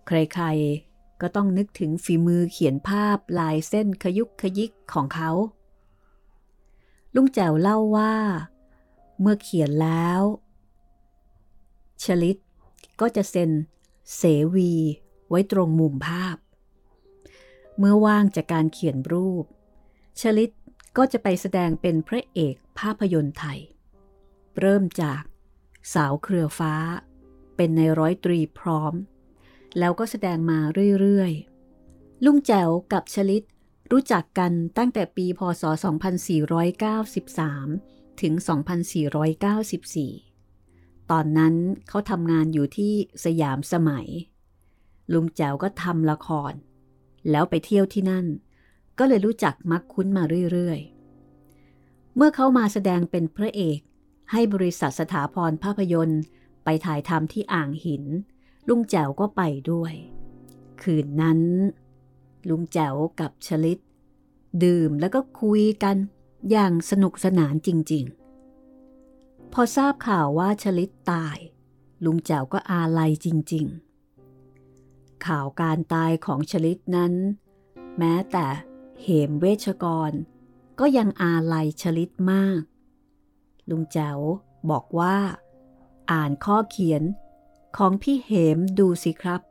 [0.07, 5.31] ใครๆ ก็ต้องนึกถึงฝีมือเขียนภาพลายเส้นขยุกขยิกของเขา
[7.15, 8.15] ลุงแจ๋วเล่าว่า
[9.19, 10.21] เมื่อเขียนแล้ว
[12.03, 12.37] ชลิต
[12.99, 13.51] ก็จะเซ็น
[14.15, 14.21] เส
[14.55, 14.71] วี
[15.29, 16.37] ไว้ตรงมุมภาพ
[17.77, 19.45] เมื่อว่างจากการเขียนรูป
[20.21, 20.51] ชลิต
[20.97, 23.59] ก็จะไปแสดงเป็นพระเอกภาพยนตร์ไทย
[24.59, 25.21] เริ่มจาก
[25.93, 26.73] สาวเครือฟ้า
[27.55, 28.93] เป็นในร้อยตรีพร้อม
[29.79, 30.59] แล้วก็แสดงมา
[31.01, 33.43] เรื่อยๆ ลุงแจ๋วกับชลิต
[33.91, 35.63] รู้จักกันตั้งแต่ปีพศ
[37.31, 38.33] 2493 ถึง
[40.31, 41.55] 2494 ตอนนั้น
[41.87, 42.93] เขาทำงานอยู่ที่
[43.25, 44.07] สยามสมัย
[45.13, 46.53] ลุงแจ๋วก็ทำละคร
[47.31, 48.25] แล้วไปเที่ยวที่นั่น
[48.99, 53.79] ก็เลยรู้จักมักคุ้นมาเรื่อยๆ เมื่อเขามาแสดงเป็นพระเอก
[54.31, 56.21] ให้บริษัทสถาพรภาพยนตร์
[56.63, 58.03] ไปถ่ายทำที่อ่างหิน
[58.69, 59.93] ลุงแจ๋วก็ไปด้วย
[60.81, 61.39] คืนนั้น
[62.49, 63.79] ลุงแจ๋วกับชลิต
[64.63, 65.95] ดื่มแล้วก็คุยกัน
[66.51, 68.05] อย่างสนุกสนานจริง
[68.79, 71.37] ๆ พอทราบข่าวว่าชลิตตาย
[72.05, 73.65] ลุงแจ๋วก็อาลัยจริง
[74.45, 77.13] ๆ ข่าวการตายของชลิตนั้น
[77.97, 78.45] แม้แต่
[79.01, 80.11] เหมเวชกร
[80.79, 82.61] ก็ยังอาลัยชลิตมาก
[83.69, 84.19] ลุงแจ๋ว
[84.71, 85.15] บอกว่า
[86.11, 87.03] อ่านข้อเขียน
[87.77, 89.41] ของพี่เหมดูสิครับ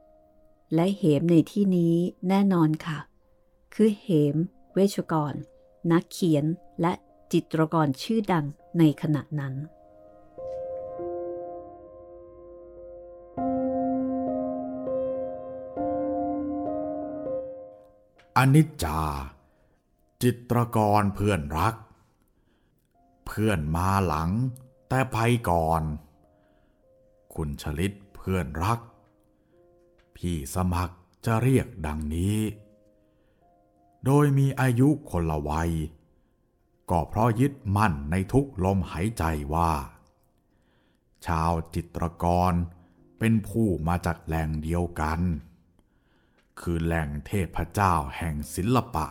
[0.74, 1.94] และเหมในที่นี้
[2.28, 2.98] แน่นอนค่ะ
[3.74, 4.36] คือเหม
[4.72, 5.34] เวชกร
[5.92, 6.44] นักเขียน
[6.80, 6.92] และ
[7.32, 8.44] จิตรกรชื่อดัง
[8.78, 9.54] ในขณะนั้น
[18.36, 19.00] อนิจจา
[20.22, 21.74] จิตรกรเพื่อนรัก
[23.26, 24.30] เพื่อนมาหลัง
[24.88, 25.18] แต่ไป
[25.50, 25.82] ก่อน
[27.34, 28.80] คุณชลิตเพื่อนรัก
[30.16, 32.38] พี่สมัครจะเรียกดังนี้
[34.04, 35.72] โดยมีอายุคนละวัย
[36.90, 39.72] ก็เพราะยึดมั่นในทุกลมหายใจว่า
[41.26, 42.52] ชาวจิตรกร
[43.18, 45.20] เป็นผู้มาจากแหล่งเดียวกัน
[46.60, 49.06] คือแหล่งเทพเจ้าแห่งศิลปะ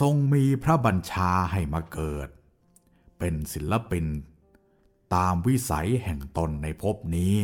[0.00, 2.28] ทรงมีพระบัญชาให้มาเกิด
[3.18, 4.06] เป็นศิลปิน
[5.14, 7.36] ตามวิสัยแห่งตนในภพนี้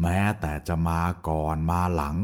[0.00, 2.16] แม้แต่จะมาก่อนมาหลัง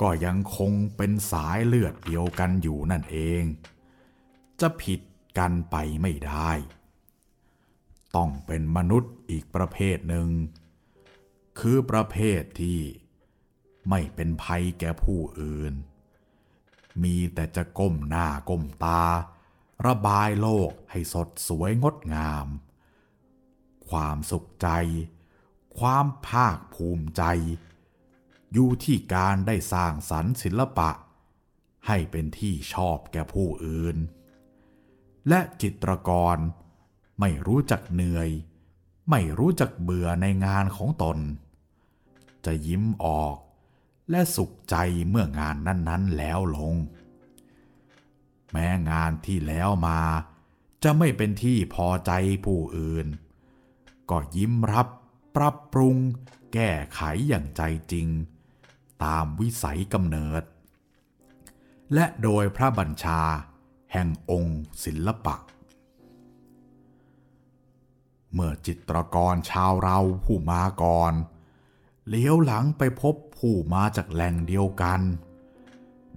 [0.00, 3.42] ก็ยังคงเป็นสายเลือดเดียวกันอยู่นั่นเอง
[4.60, 5.00] จะผิด
[5.38, 6.50] กันไปไม่ได้
[8.16, 10.28] ต้องเป็นมนุษย์อีกประเภทหนึ่ง
[11.58, 12.80] คือประเภทที่
[13.90, 15.72] ไม่เป็นภัยแก่ผู้อื่น
[17.02, 19.02] มีแต่จะก้มหน้าก้มตา
[19.84, 22.46] ระบายโลกให้สดสวยงดงาม
[23.88, 24.68] ความสุขใจ
[25.78, 27.22] ความภาคภูมิใจ
[28.52, 30.90] อยู่ที่การได้สร้างสรรค์ศิลปะ
[31.86, 33.96] ให้เป็นที่ชอบแก่ผู้อื่น
[35.28, 36.36] และจิตรกร
[37.20, 38.28] ไม่รู้จักเหนื่อย
[39.10, 41.18] ไม่รู้จักเบื่อในงานของตน
[42.44, 43.36] จะยิ้มออก
[44.10, 44.76] และสุขใจ
[45.08, 46.74] เมื่องานนั้น ๆ แล้วลง
[48.52, 50.00] แม้งานที่แล้วมา
[50.82, 52.12] จะไม่เป็นที่พอใจ
[52.44, 53.06] ผู้อื่น
[54.10, 54.88] ก็ยิ้มรับ
[55.36, 55.96] ปรับปรุง
[56.54, 58.08] แก้ไขอย่างใจจริง
[59.04, 60.42] ตามวิสัยกำเนิด
[61.94, 63.22] และโดยพระบัญชา
[63.92, 65.36] แห่งองค์ศิลปะ
[68.32, 71.14] เมื่อจิตรกรชาวเราผู้มาก่อน
[72.08, 75.00] เลี้ยวหลังไปพบผู้มาจากแหล่งเดียวกัน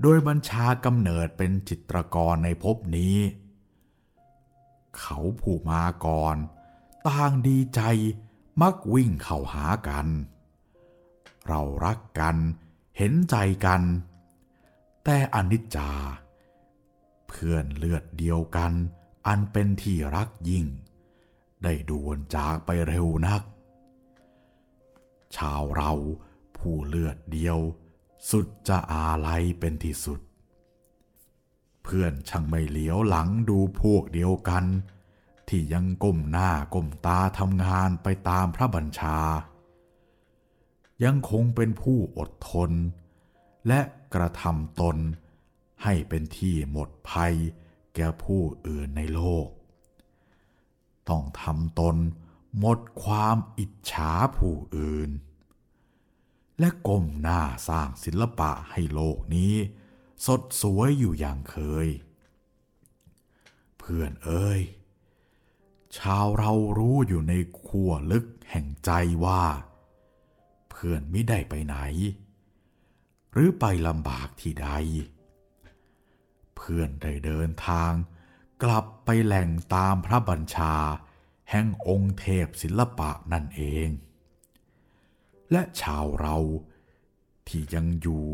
[0.01, 3.17] โดยบัญชากำเนิดเป็นจิตรกรในภพนี้
[4.97, 6.35] เขาผู้มาก่อน
[7.07, 7.81] ต่างดีใจ
[8.61, 10.07] มักวิ่งเข้าหากัน
[11.47, 12.37] เรารักกัน
[12.97, 13.35] เห็นใจ
[13.65, 13.81] กัน
[15.03, 15.91] แต่อนิจจา
[17.27, 18.71] เพื่อนเลือดเดียวกัน
[19.27, 20.65] อันเป็นที่รักยิ่ง
[21.63, 23.41] ได้ด่วนจากไปเร็วนัก
[25.35, 25.91] ชาวเรา
[26.57, 27.59] ผู้เลือดเดียว
[28.29, 30.19] สุดจะอาลัยเป็นที่สุด
[31.83, 34.65] เพื่อนช่างไม่เหลียวหลังดูพวกเดียวกัน
[35.47, 39.19] ที่ยังก้มหน้าก้มตาทำงานไปตามพระบัญชา
[41.03, 42.71] ยังคงเป็นผู้อดทน
[43.67, 43.79] และ
[44.13, 44.97] กระทำตน
[45.83, 47.35] ให้เป็นที่หมดภัย
[47.95, 49.47] แก่ผู้อื่นในโลก
[51.09, 51.95] ต้องทำตน
[52.59, 55.09] หมดความอิจฉาผู้อื่น
[56.59, 59.53] และก้มหน้าสร้างศิลปะให้โลกนี้
[60.25, 61.87] สดสวยอยู่อย่างเคย
[63.79, 64.61] เพื่อนเอ้ย
[65.97, 67.33] ชาวเรารู้อยู่ใน
[67.65, 68.91] ขั้วลึกแห่งใจ
[69.25, 69.43] ว่า
[70.69, 71.77] เพื่อนไม่ได้ไปไหน
[73.31, 74.69] หรือไปลำบากที่ใด
[76.55, 77.91] เพื่อนได้เดินทาง
[78.63, 80.75] กลับไปแหล่งตามพระบัญชา
[81.49, 83.89] แห่งองค์เทพศิลปะนั่นเอง
[85.51, 86.37] และชาวเรา
[87.47, 88.25] ที่ยังอยู่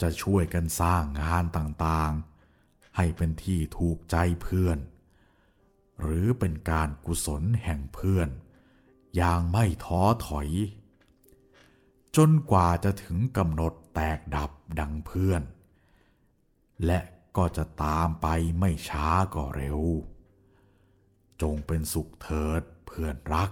[0.00, 4.78] จะช่วยกันสร้างงานต่างๆ ให้เป็นที่ถูกใจเพื่อน
[6.00, 8.28] หรือเป็นการกุศลแห่งเพื่อน
[9.16, 10.48] อย่างไม่ท้อถอย
[12.16, 14.50] จนกว่าจะถึงกำหนดแตกดับ
[14.80, 15.42] ดังเพื่อน
[16.86, 17.00] และ
[17.36, 18.26] ก็จะตามไป
[18.60, 19.80] ไม่ช้าก็เร็ว
[21.42, 23.50] จงเป็นสุขเถิดเพื่อนรัก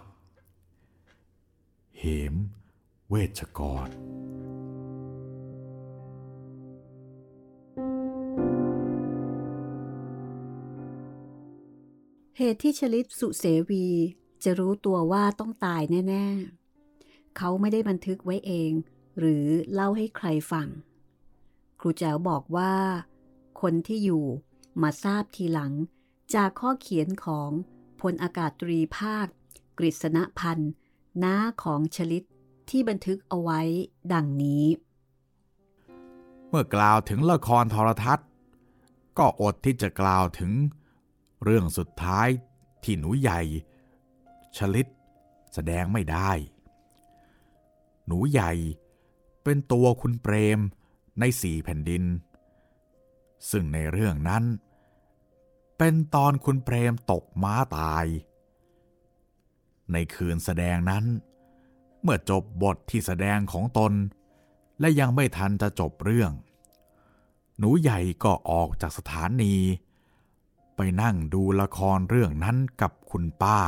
[2.32, 2.34] ม
[3.08, 3.88] เวชกร
[12.38, 13.86] เหตุที่ชลิตสุเสวี
[14.44, 16.26] จะรู้ตัวว่าต้องตายแน่
[16.82, 18.72] ๆ เขาไม่ได้บันทึกไว้เอง
[19.18, 20.68] หรือเล่าให้ใครฟัง
[21.80, 22.74] ครูแจ๋วบอกว่า
[23.60, 24.24] คนที่อยู่
[24.82, 25.72] มาทราบทีหลัง
[26.34, 27.50] จากข้อเขียนของ
[28.00, 29.26] พลอากาศตรีภาค
[29.78, 30.72] กฤษณพันธ์
[31.22, 32.24] น้าของชลิต
[32.70, 33.60] ที่บันทึกเอาไว้
[34.12, 34.64] ดังนี้
[36.48, 38.28] เมื่อกล่าวถึงละครโทรทัศน์
[39.18, 40.52] ก็อดที่จะกล่าวถึง
[41.44, 42.28] เรื่องสุดท้าย
[42.84, 43.40] ที่หนูใหญ่
[44.56, 44.86] ชลิต
[45.54, 46.30] แสดงไม่ได้
[48.06, 48.52] หนูใหญ่
[49.44, 50.60] เป็นตัวคุณเปรม
[51.20, 52.04] ในสี่แผ่นดิน
[53.50, 54.44] ซึ่งในเรื่องนั้น
[55.78, 58.06] เป็นตอนคุณเปรมตกม้าตาย
[59.92, 61.04] ในคืนแสดงนั้น
[62.02, 63.92] เมื่อจบบทที่แสดงของตน
[64.80, 66.32] และยังไม่ทันจะจบเรื่อง
[67.58, 69.54] หนูใหญ่ก็ออกจากสถานี
[70.76, 73.60] ไปนั่งดูละครเรื่องนั้นกับคุณป้า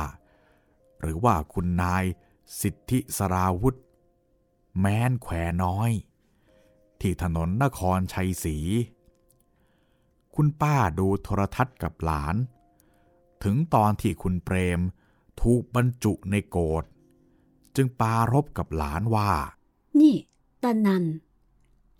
[1.01, 2.03] หรือว่าคุณนาย
[2.61, 3.77] สิทธิสราวุธ
[4.79, 5.91] แม้นแขวน้อย
[7.01, 8.57] ที่ถนนนครชัยศรี
[10.35, 12.35] คุณป้าดูโทรทัศน์กับหลาน
[13.43, 14.81] ถึงตอนที่คุณเปรม
[15.41, 16.83] ถูกบรรจุในโกด
[17.75, 19.31] จึงปารบกับหลานว่า
[19.99, 20.15] นี่
[20.63, 21.03] ตานัน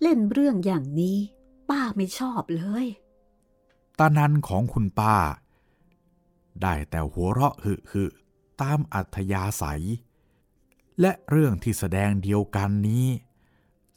[0.02, 1.18] เล่นเรื่องอย่างนี้
[1.70, 2.86] ป้าไม่ชอบเลย
[4.00, 5.16] ตานันของคุณป้า
[6.62, 8.06] ได้แต่หัวเราะหึหึ
[8.62, 9.84] ตามอัธยาศัย
[11.02, 13.08] และเรื่องที่แสดงเดียวกันนี้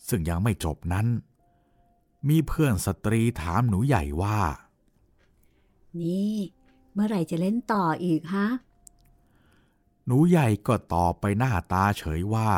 [0.08, 1.06] ซึ่งยังไม่จบนั้น
[2.28, 4.40] มีเพื่อนสตรีถามหนูใหญ่ว่า
[6.00, 6.36] นี่
[6.92, 8.46] เมื่อไหร่จะเล่นต่ออีกฮะ
[10.12, 12.50] หนูใหญ่ก็ตอบไปหน้าตาเฉยว่า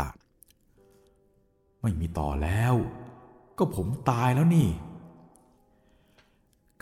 [1.81, 2.75] ไม่มีต่อแล้ว
[3.59, 4.71] ก็ผมตายแล้วนี่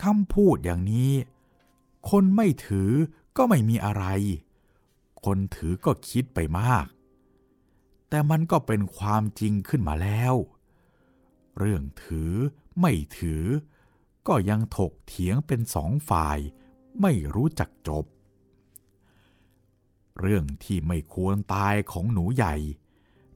[0.03, 1.13] คำพูดอย่างนี้
[2.09, 2.91] คนไม่ถือ
[3.37, 4.05] ก็ไม่มีอะไร
[5.25, 6.85] คนถือก็คิดไปมาก
[8.09, 10.33] แต่มันก็เป็นความจริงขึ้นมาแล้ว
[11.57, 12.33] เรื่องถือ
[12.79, 13.43] ไม่ถือ
[14.27, 16.37] ก็ยังถกเถียงเป็นสองฝ่าย
[17.01, 18.05] ไม่รู้จักจบ
[20.19, 22.55] เรื่องที่ไม่ควรตายของหนูใหญ่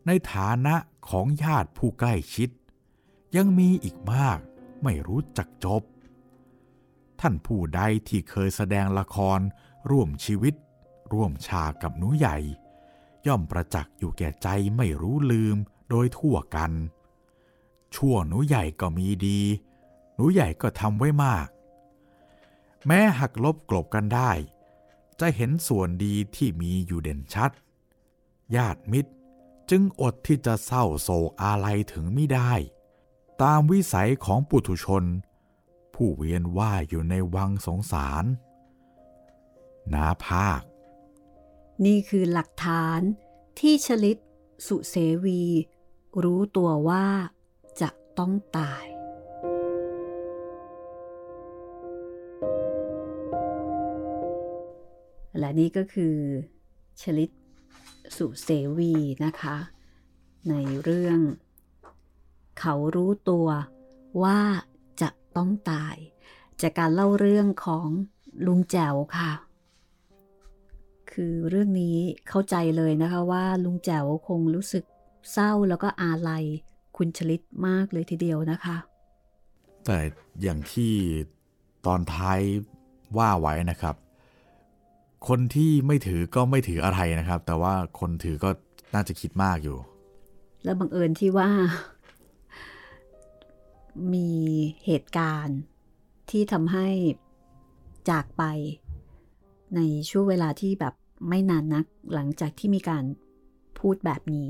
[0.05, 0.75] ในฐานะ
[1.09, 2.49] ของญาติผู้ใกล้ชิด
[3.35, 4.39] ยังมีอีกมาก
[4.83, 5.81] ไม่รู้จักจบ
[7.19, 9.39] ท่านผู้ใดที่เคยแสดงละคร
[9.89, 10.53] ร่วมชีวิต
[11.13, 12.37] ร่วมฉากกับหนูใหญ่
[13.27, 15.57] ย่อมประจักษ์อยู่แก่ใจไม่รู้ลืม
[15.89, 16.71] โดยทั่วกัน
[17.95, 19.41] ชั่วหนูใหญ่ก็มีดี
[20.15, 21.47] หนูใหญ่ก็ทำไว้มาก
[22.85, 24.31] แม้หักลบกลบกันได้
[25.19, 27.51] จะเห็นส่วนดีที่มีอยู่เด่นชัด
[28.55, 29.11] ญาติมิตร
[29.69, 32.53] จึงอดที่จะเศร้าโศกอาลัยถึงไม่ได้
[33.41, 35.03] ตามวิสัยของปุถุชน
[35.93, 38.25] ผู้เวียนว่ายอยู่ในวังสงสาร
[39.93, 40.61] นาภาค
[41.85, 42.99] นี่คือหลักฐาน
[43.59, 44.17] ที่ชลิต
[44.67, 45.43] สุเสวี
[46.23, 47.07] รู้ตัวว่า
[47.81, 48.94] จะต้องตาย
[55.39, 56.15] และนี่ก็คือ
[57.01, 57.29] ชลิต
[58.17, 58.93] สุเสวี
[59.25, 59.57] นะคะ
[60.49, 61.19] ในเรื่อง
[62.59, 63.47] เขารู้ตัว
[64.23, 64.39] ว่า
[65.01, 65.95] จะต้องตาย
[66.61, 67.87] จากการเล่าเรื่องของ
[68.45, 69.31] ลุงแจ๋วค่ะ
[71.11, 71.97] คือเรื่องนี้
[72.29, 74.83] เข้าใจเลยนะคะว่าลุงแจ๋วคงรู้สึก
[75.31, 76.45] เศร้าแล้วก็อาลัย
[76.97, 78.77] คุณชลิตมากเลยทีเดียวนะคะ
[79.85, 79.99] แต่
[80.41, 80.93] อย่างที่
[81.85, 82.39] ตอนท้าย
[83.17, 83.95] ว่าไว้นะครับ
[85.27, 88.49] คนที่ไม่ถือก็ไม่ถืออะไรนะครับ แต่ว่าคนถือก็
[88.93, 89.77] น่าจะคิดมากอยู่
[90.63, 91.49] แล้วบังเอิญที่ว่า
[94.13, 94.29] มี
[94.85, 95.59] เหตุการณ์
[96.29, 96.87] ที่ทำให้
[98.09, 98.43] จากไป
[99.75, 100.93] ในช่วงเวลาที่แบบ
[101.29, 103.03] ไม่นานนัก หลังจากที่มีการ
[103.79, 104.49] พูดแบบนี้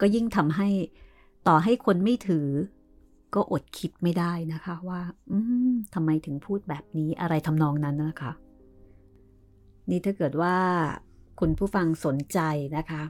[0.00, 0.68] ก็ยิ่งทำให้
[1.48, 2.48] ต่อให้คนไม่ถือ
[3.34, 5.00] ก็อดคิดไม่ได้นะคะ ว่า
[5.94, 8.32] ทำไมถึงพูดแบบนี้อะไรทำนองนั้นนะคะ
[9.90, 10.56] นี่ถ้าเกิดว่า
[11.40, 12.38] คุณผู้ฟังสนใจ
[12.76, 13.02] นะคะ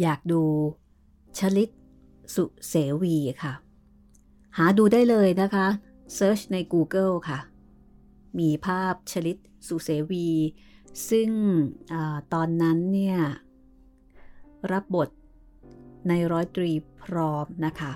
[0.00, 0.42] อยากดู
[1.38, 1.70] ชลิต
[2.34, 3.52] สุเสวีค่ะ
[4.56, 5.66] หาดูได้เลยนะคะ
[6.14, 7.38] เซิร์ชใน Google ค่ะ
[8.38, 9.36] มีภาพชลิต
[9.68, 10.28] สุเสวี
[11.10, 11.28] ซึ่ง
[11.92, 11.94] อ
[12.32, 13.18] ตอนนั้นเนี่ย
[14.72, 15.08] รับบท
[16.08, 16.70] ในร้อยตรี
[17.02, 17.92] พร้อมนะคะ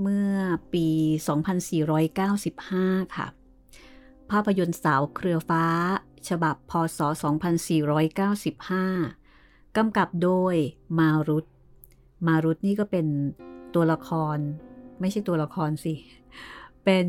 [0.00, 0.36] เมื่อ
[0.72, 0.86] ปี
[2.20, 3.26] 2495 ค่ะ
[4.30, 5.64] ภาพยนตร์สาวเครือฟ้า
[6.28, 7.00] ฉบับพศ
[8.18, 10.54] 2495 กำกับโดย
[10.98, 11.46] มารุต
[12.26, 13.06] มารุตนี่ก็เป็น
[13.74, 14.36] ตัวละคร
[15.00, 15.94] ไม่ใช่ตัวละครสิ
[16.84, 17.06] เป็น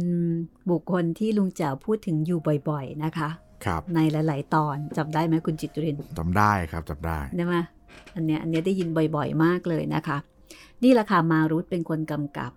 [0.69, 3.29] บุคคลที่ลุงแจ๋วพูดถึงอยู่บ่อยๆนะคะ
[3.65, 7.55] ครับในหลาย ๆ ตอนจำได้ไหมคุณจิตรินจำได้ครับจำได้ได้ไหม
[8.15, 10.17] อันเนี้ยอันเนี้ยได้ยินบ่อย ๆ มากเลยนะคะ
[10.83, 12.51] นี่แหละค่ะมารุตเป็นคนกำกับ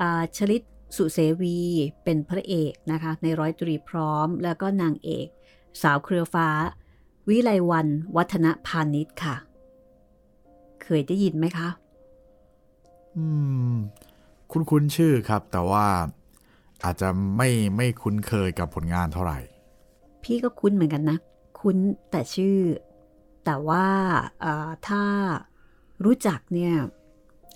[0.00, 0.62] อ่าชลิต
[0.96, 1.58] สุเสวี
[2.04, 5.28] เป็นพระเอกนะคะ ในร้อยตรีพร้อม แล้วก็นางเอก
[5.82, 6.48] สาวเครือฟ้า
[7.28, 7.86] วิไลวัน
[8.16, 9.36] วัฒนพาณิชย์ค่ะ
[10.82, 11.68] เคยได้ยินไหมคะ
[13.16, 13.26] อื
[13.74, 13.76] ม
[14.52, 15.86] คุ้นคุ้นๆชื่อครับ แต่ว่า
[16.84, 19.38] อาจจะไม่ไม่คุ้นเคยกับผลงานเท่าไหร่
[20.22, 21.18] พี่ก็คุ้นเหมือนกันนะ
[21.60, 21.76] คุ้น
[22.10, 22.58] แต่ชื่อ
[23.44, 23.86] แต่ว่า
[24.40, 25.02] เอ่อถ้า
[26.04, 26.74] รู้จักเนี่ย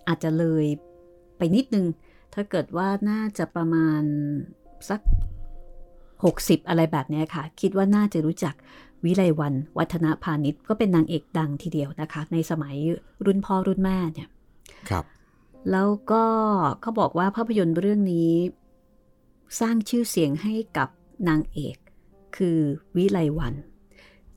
[0.08, 0.64] อาจจะเลย
[1.38, 1.86] ไปนิดนึง
[2.40, 4.02] ถ้าเกิดว่าน่าจะประมาณ
[4.88, 5.00] สัก
[5.84, 8.54] 60 อะไรแบบเนี้ยค่ะ คิดว่าน่าจะรู้จัก
[9.04, 12.76] วิไลวันวัฒนพาณิชย์ก็เป็นนางเอกดังทีเดียวนะคะ ในสมัย
[13.24, 14.28] รุ่นพ่อรุ่นแม่เนี่ย
[14.90, 15.04] ครับ
[15.70, 16.24] แล้วก็
[16.80, 18.32] เขาบอกว่าภาพยนตร์เรื่องนี้
[19.60, 20.88] สร้างชื่อเสียงให้กับ
[21.28, 21.76] นางเอก
[22.36, 22.58] คือ
[22.96, 23.54] วิไลวัน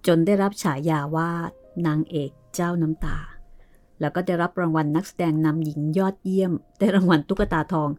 [0.08, 1.30] จนได้รับฉายาว่า
[1.88, 3.18] นางเอกเจ้าน้ำตา
[4.02, 7.90] แล้วก็ได้รับรางวัลนักแสดงนำหญิงยอดเยี่ยม ได้รางวัลตุ๊กตาทอง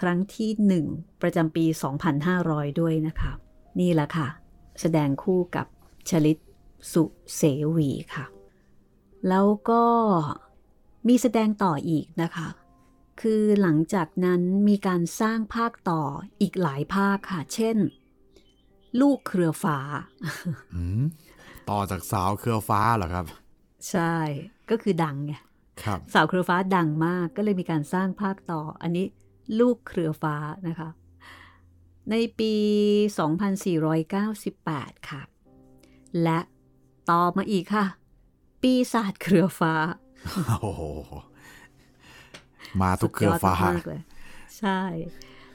[0.00, 0.86] ครั้งที่หนึ่ง
[1.22, 1.64] ประจำปี
[2.22, 3.32] 2500 ด้วยนะคะ
[3.80, 4.28] นี่แหละค่ะ
[4.80, 5.66] แสดงคู่กับ
[6.10, 6.38] ชลิต
[6.92, 7.04] สุ
[7.36, 7.42] เส
[7.76, 8.24] วีค่ะ
[9.28, 9.84] แล้วก็
[11.08, 12.48] มีแสดงต่ออีกนะคะ
[13.20, 16.02] คือหลังจากนั้นมีการสร้างภาคต่อ
[16.40, 17.76] อีกหลายภาคค่ะ เช่น
[19.00, 19.78] ลูกเครือฟ้า
[21.70, 23.24] ต่อจากสาวเครือฟ้าเหรอครับ
[23.90, 24.16] ใช่
[24.70, 25.32] ก็คือดังไง
[25.82, 29.06] ครับสาวเครือฟ้าดังมากก็เลยมีการสร้างภาคต่อ อันนี้
[29.60, 30.36] ลูกเครือฟ้า
[30.68, 30.88] นะคะ
[32.10, 32.54] ในปี
[34.20, 35.22] 2498 ค่ะ
[36.22, 36.38] และ
[37.10, 37.86] ต่อมาอีกค่ะ
[38.62, 39.74] ปีศาจเครือฟ้า
[40.60, 40.82] โอ้โห
[42.80, 44.00] มาทุกเครือฟ้าสุดยดมกๆเลย
[44.58, 44.80] ใช่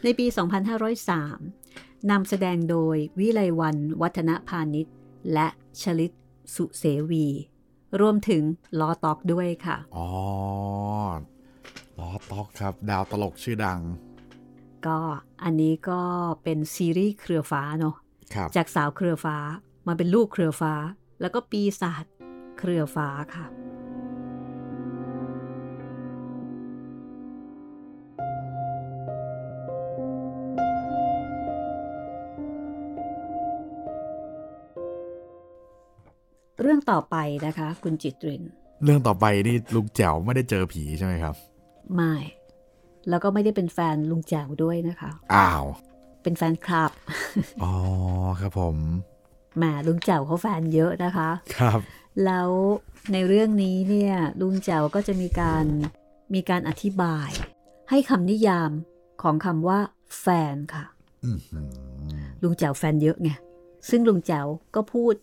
[0.03, 4.95] ในปี 2503นำแสดงโดยวิไลวันวัฒนพาณิชย์
[5.33, 5.47] และ
[5.81, 6.11] ชลิต
[6.55, 7.27] สุเสวี
[7.99, 8.43] รวมถึง
[8.79, 10.07] ลอตอกด้วยค่ะ อ๋อ
[11.99, 13.79] ล้อต๊อกครับ ดาวตลกชื่อดัง
[14.87, 14.99] ก็
[15.43, 16.01] อันนี้ก็
[16.43, 17.95] เป็นซีรีส์เครือฟ้าเนาะ
[18.33, 19.37] ครับจากสาวเครือฟ้า
[19.87, 20.73] มาเป็นลูกเครือฟ้า
[21.21, 22.05] แล้วก็ปีศาจ
[22.59, 23.45] เครือฟ้าค่ะ
[36.61, 38.43] เรื่องต่อไปนะคะ คุณจิตริน
[38.83, 41.35] เรื่องต่อไปนี่ลุงแจ๋วไม่ได้เจอผีใช่ไหมครับ
[41.95, 42.15] ไม่
[43.09, 45.65] แล้วก็ไม่ได้เป็นแฟนลุงแจ๋วด้วยนะคะ อ้าว
[46.23, 46.91] เป็นแฟนคลับ
[47.63, 47.73] อ๋อ
[48.39, 48.77] ครับผม
[49.57, 51.79] แหมลุงแจ๋วเขาแฟนเยอะนะคะ ครับ
[52.25, 52.49] แล้ว
[53.13, 55.65] ในเรื่องนี้เนี่ยลุงแจ๋วก็จะมีการ
[56.33, 57.29] มีการอธิบาย
[57.89, 58.71] ให้คำนิยาม
[59.21, 59.79] ของคำว่า
[60.21, 60.85] แฟนค่ะ
[61.25, 61.67] อื้อหือ
[62.43, 63.29] ลุงแจ๋วแฟนเยอะไง
[63.89, 65.13] ซึ่งลุงแจ๋วก็พูด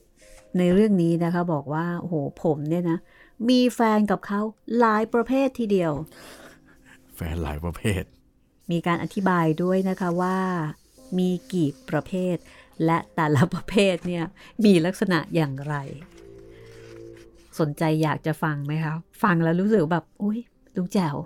[0.59, 2.15] ในเรื่องนี้นะคะบอกว่าโอ้โห
[2.45, 2.99] ผมเนี่ยนะ
[3.49, 4.41] มีแฟนกับเขา
[4.79, 5.93] หลายประเภททีเดียว
[7.17, 8.03] แฟนหลายประเภท
[8.71, 10.39] มีการอธิบายด้วยนะคะว่า
[11.19, 12.37] มีกี่ประเภท
[12.85, 14.25] และแต่ละประเภทเนี่ย
[14.65, 15.75] มีลักษณะอย่างไร
[17.59, 20.39] สนใจอยากจะฟังไหมคะ ฟังแล้วรู้สึกแบบอุ้ย
[20.77, 21.17] ลุงแจ๋ว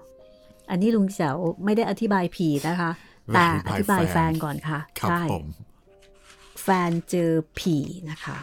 [0.70, 2.90] อันนี้ลุงแจ๋วไม่ได้อธิบายผีนะคะ
[3.34, 5.47] แต่อธิบายแฟนก่อนค่ะครับใช่ผม
[6.62, 7.76] แฟนเจอผี
[8.11, 8.36] นะคะ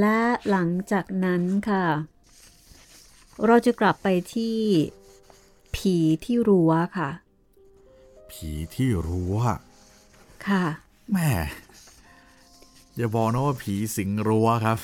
[0.00, 0.20] และ
[0.50, 1.86] หลังจากนั้นค่ะ
[3.46, 4.56] เราจะกลับไปที่
[5.76, 7.10] ผีที่รั้วค่ะ
[8.30, 9.36] ผีที่รั้ว
[10.48, 10.64] ค่ะ
[11.12, 11.30] แม่
[12.96, 14.78] อย่าบอกนะว่าผีสิงรั้วครับ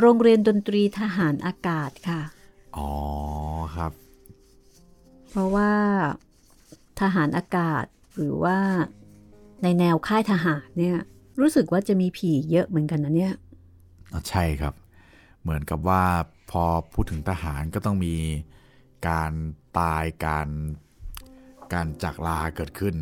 [0.00, 2.20] โรงเรียนดนตรีทหารอากาศค่ะ
[2.76, 2.92] อ๋อ
[3.76, 3.92] ครับ
[5.28, 5.72] เพราะว่า
[7.00, 7.84] ทหารอากาศ
[8.16, 8.58] หรือว่า
[9.62, 10.98] ในแนวค่ายทหารเนี่ย
[11.40, 13.34] รู้สึกว่าจะมีผีเยอะเหมือนกันนะเนี่ย
[14.12, 14.74] อะใช่ครับ
[15.42, 16.04] เหมือนกับว่า
[16.50, 16.62] พอ
[16.92, 18.14] พูดถึงทหารก็ต้องมี
[19.08, 19.32] การ
[19.78, 20.48] ตายการ
[21.72, 22.96] การจากลาเกิดขึ้น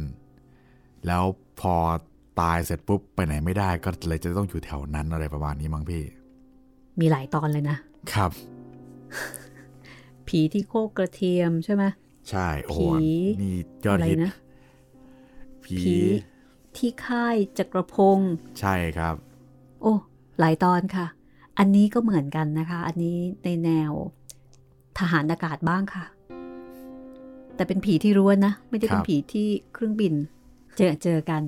[1.07, 1.22] แล้ว
[1.61, 1.74] พอ
[2.41, 6.03] ตายเสร็จปุ๊บไปไหนไม่ได้ก็เลยจะต้องอยู่แถวนั้นอะไรประมาณนี้มั้งพี่
[7.01, 7.76] มีหลายตอนเลยนะ
[8.14, 8.30] ครับ
[10.28, 11.84] ผีที่โคกกระเทียมใช่ไหม
[12.30, 13.07] ใช่โอ้ผี
[13.43, 14.32] นี่ยอดอะไรฮิตนะ
[15.64, 15.97] ผีผี
[16.79, 19.14] ที่ค่ายจักรพงศ์ใช่ครับ
[19.83, 19.93] โอ้
[20.39, 21.07] หลายตอนค่ะ
[21.59, 23.93] อันนี้ก็เหมือนกันนะคะ อันนี้ในแนว
[24.99, 26.05] ทหารอากาศบ้างค่ะ
[27.55, 30.14] แต่เป็นผีที่รู้นะ ไม่ได้เป็คนรับผีที่เครื่องบิน
[30.77, 31.43] เจอเจอกัน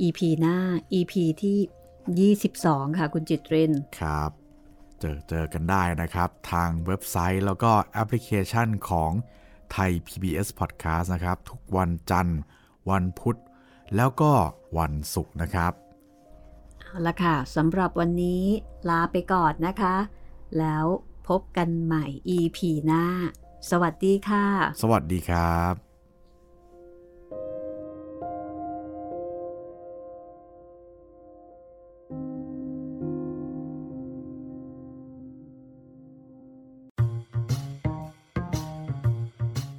[0.00, 0.56] EP หน้า
[0.98, 4.30] EP ที่ 22 ค่ะ คุณจิตเรนครับ
[5.00, 9.10] เจอเจอกันได้นะครับ ทางเว็บไซต์แล้วก็แอปพลิเคชันของ
[9.72, 12.40] ไทย PBS Podcast นะครับ ทุกวันจันทร์
[12.90, 13.38] วันพุธ
[13.96, 14.32] แล้วก็
[14.78, 15.72] วันศุกร์นะครับ
[16.80, 18.44] เอาละค่ะสำหรับวันนี้
[18.88, 19.96] ลาไปก่อนนะคะ
[20.58, 20.84] แล้ว
[21.28, 22.04] พบกันใหม่
[22.36, 23.04] EP หน้า
[23.70, 24.46] สวัสดีค่ะ
[24.82, 25.87] สวัสดีครับ